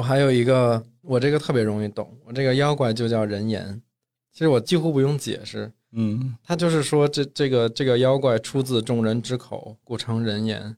[0.00, 3.82] 我还有一个，我这个特别容易懂，我这个妖怪就叫人言。
[4.32, 10.74] 其实我几乎不用解释，嗯，他就是说这这个这个妖怪出自众人之口，故称人言。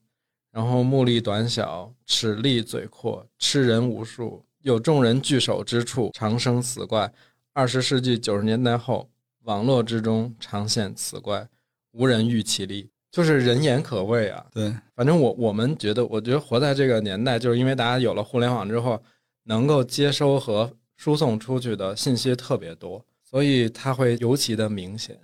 [0.50, 7.12] 然后目力短小，齿利嘴阔，吃人无数，有众人聚首之处，常生此怪。
[7.52, 9.08] 二十世纪九十年代后，
[9.44, 11.48] 网络之中常现此怪，
[11.92, 14.44] 无人欲其力，就是人言可畏啊。
[14.52, 19.00] 对，反正我我们觉得，我觉得活在这个年代，就是因为大家有了互联网之后，
[19.44, 25.16] 能够接收和输送出去的信息特别多，所以它会尤其的明显，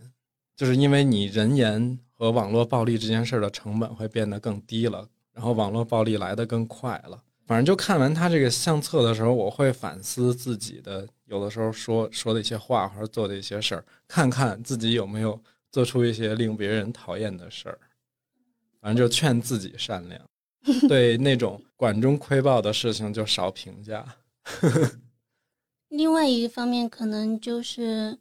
[0.55, 7.22] 就是因为你人言和网络暴力这件事的成本会变得更低了，然后网络暴力来得更快了。
[7.47, 17.78] 反正就看完他这个相册的时候，我会反思自己的有的时候说说的一些话或者做的一些事儿，看看自己有没有做出一些令别人讨厌的事儿。
[18.80, 20.30] 反正就劝自己善良，
[20.88, 24.16] 对那种管中窥豹的事情就少评价。
[25.88, 28.18] 另外一个方面，可能就是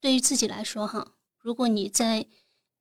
[0.00, 2.26] 对于自己来说哈，如果你在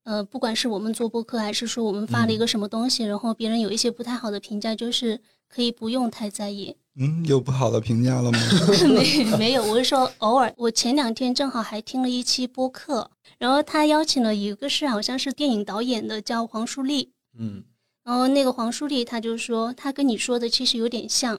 [0.04, 6.76] 呃，不管是我们做播客，还是说我们发了一个什么东西，然后别人有一些不太好的评价，就是可以不用太在意。
[6.98, 8.40] 嗯，有不好的评价了吗？
[8.88, 10.54] 没没有，我是说偶尔。
[10.58, 17.12] 我前两天正好还听了一期播客，然后他邀请了一个是好像是电影导演的，叫黄舒丽。
[17.38, 17.64] 嗯
[18.04, 21.38] 然后那个黄舒丽他就说，他跟你说的其实有点像，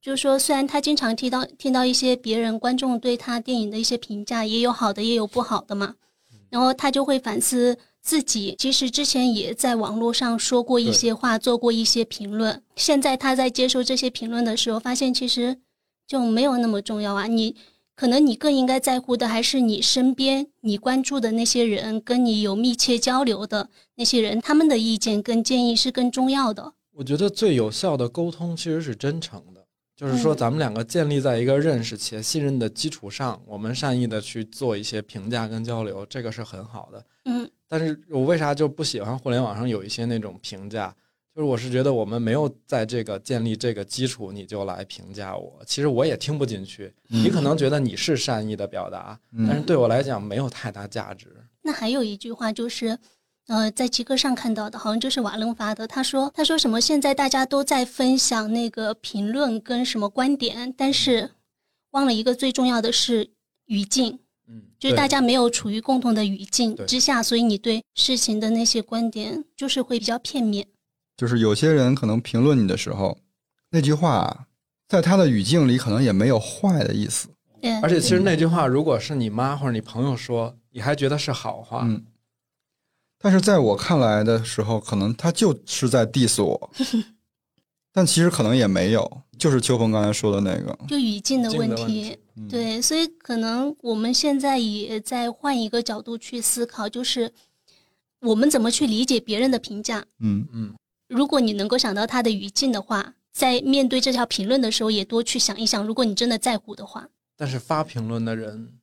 [0.00, 5.94] 就是说虽然他经常听到听到一些别人观众对他电影的一些评价，也有好的也有不好的嘛，
[6.48, 15.58] 然后他就会反思自己，其实之前也在网络上说过一些话，做过一些评论，现在他在接受这些评论的时候，发现其实
[16.06, 17.56] 就没有那么重要啊，你。
[17.96, 26.72] 可能你更应该在乎的还是你身边你关注的那些人，跟你有密切交流的那些人，他们的意见跟建议是更重要的。
[26.92, 29.62] 我觉得最有效的沟通其实是真诚的，
[29.94, 37.04] 就是说嗯咱们两个建立在一个认识且信任的基础上，我们善意的去做一些评价跟交流，这个是很好的。
[37.26, 40.94] 嗯但是我为啥就不喜欢互联网上有一些那种评价？
[41.32, 46.92] 就是我是觉得我们没有在这个建立这个基础，你就来评价我，其实我也听不进去。
[47.06, 51.28] 你可能觉得你是善意的表达，但是对我来讲没有太大价值。
[51.62, 52.98] 那还有一句话就是，
[53.46, 55.86] 呃，在极客上看到的，好像就是瓦楞发的。
[55.86, 56.80] 他说，他说什么？
[56.80, 61.30] 现在大家都在分享那个评论跟什么观点，但是
[61.92, 63.30] 忘了一个最重要的是
[63.66, 64.19] 语境，嗯，
[64.80, 70.66] 就是大家没有处于共同的语境之下，所以你对事情的那些观点就是会比较片面。
[71.18, 73.18] 就是有些人可能评论你的时候，
[73.70, 74.46] 那句话
[74.88, 77.28] 在他的语境里可能也没有坏的意思。
[77.60, 82.02] 对，而且其实那句话，如果是你妈或者你朋友说，你还觉得是好话，嗯，
[83.18, 86.70] 但是在我看来的时候，可能他就是在 diss 我，
[87.92, 92.18] 但其实可能也没有，就是秋鹏刚才说的那个，就语境的问题问题。
[92.36, 97.32] 嗯，对，所以可能我们现在也在换一个角度去思考，就是
[98.20, 100.04] 我们怎么去理解别人的评价。
[100.20, 100.74] 嗯，嗯，
[101.08, 108.78] 如果你能够想到他的语境的话，在面对这条评论的时候，也多去想一想，如果你真的在乎的话，但是发评论的人，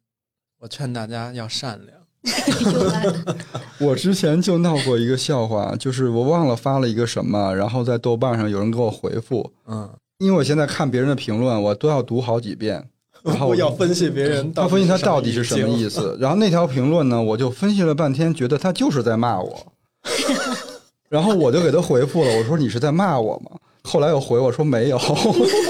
[0.60, 1.97] 我劝大家要善良。
[3.80, 12.84] 我之前就闹过一个笑话，就是我忘了发了一个什么，然后在豆瓣上有人给我回复，嗯，因为我现在看别人的评论，我都要读好几遍，
[13.24, 16.18] 然后我 要分析别人他分析他到底是什么意思。
[16.20, 19.74] 然后那条评论呢，我就分析了半天，觉得他就是在骂我。
[21.10, 23.52] 然后我就给他回复了，我说你是在骂我吗？
[23.84, 24.98] 后来又回我说没有，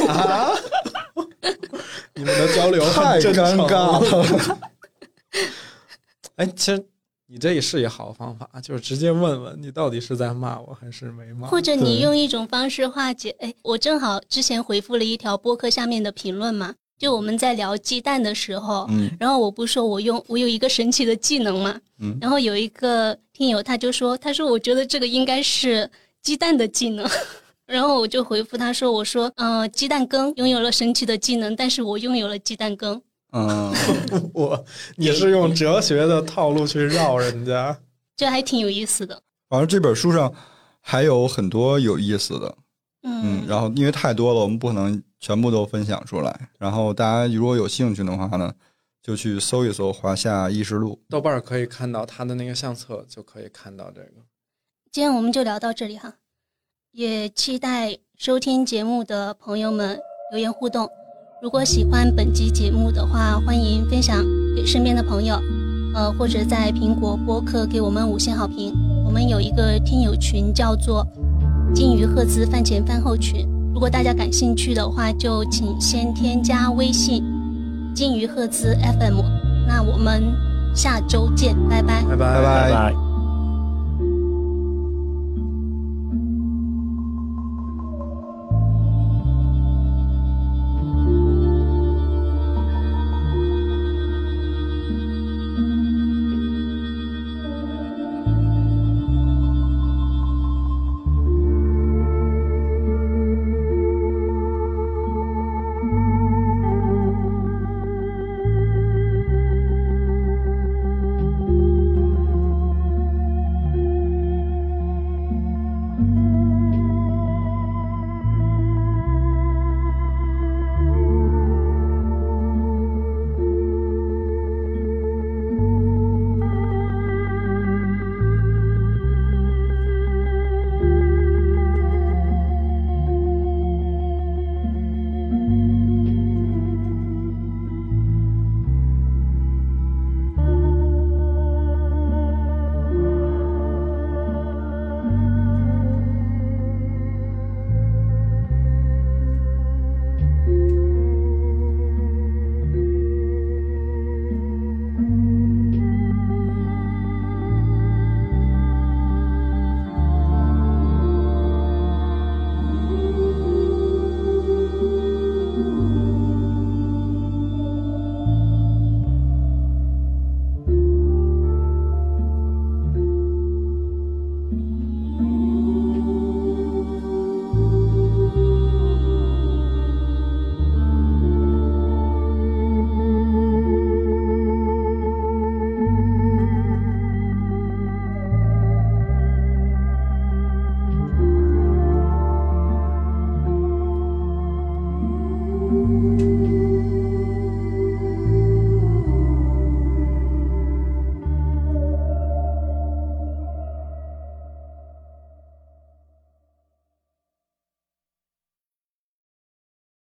[0.07, 0.49] 啊！
[2.15, 4.01] 你们的交流很太尴尬。
[4.01, 4.57] 了。
[6.37, 6.85] 哎，其实
[7.27, 11.51] 你这也是一好方法，就是直接问问你到底是在骂我还是没骂我。
[11.51, 13.35] 或者你用一种方式化解。
[13.39, 25.89] 哎，我正好之前回复了一条播客下面的评论嘛，就我们在聊鸡蛋的时候，嗯然后我不说我用我有一个神奇的技能嘛，嗯然后有一个听友他就说，他说我觉得这个应该是
[26.21, 27.05] 鸡蛋的技能。
[27.67, 33.01] 然后我就回复他说：“我说，呃，鸡蛋羹拥有了神奇的技能，但是我拥有了鸡蛋羹。
[33.31, 33.73] 嗯，
[34.33, 34.65] 我
[34.95, 37.77] 你是用哲学的套路去绕人家。
[38.15, 39.21] 这还挺有意思的。
[39.49, 40.33] 反正这本书上
[40.81, 42.57] 还有很多有意思的，
[43.03, 46.49] 嗯，嗯，然后因为太多了，我们不可能全部都分享出来。
[46.57, 48.53] 然后大家如果有兴趣的话呢，
[49.03, 54.25] 就去搜一搜《华夏异事录豆瓣可以看到他的那个相册，就可以看到这个。
[54.91, 56.15] 今天我们就聊到这里哈，
[56.91, 59.99] 也期待收听节目的朋友们
[60.31, 60.89] 留言互动。
[61.39, 64.25] 如果喜欢本期节目的话，欢迎分享
[64.55, 65.39] 给身边的朋友，
[65.93, 68.73] 呃，或者在苹果播客给我们五星好评。
[69.05, 71.05] 我们有一个听友群，叫做
[71.75, 73.47] “金鱼赫兹饭前饭后群”。
[73.71, 77.23] 如果大家感兴趣的话，就请先添加微信
[77.93, 79.21] “金鱼赫兹 FM”。
[79.67, 80.23] 那我们
[80.73, 83.06] 下周见，拜拜拜拜拜拜。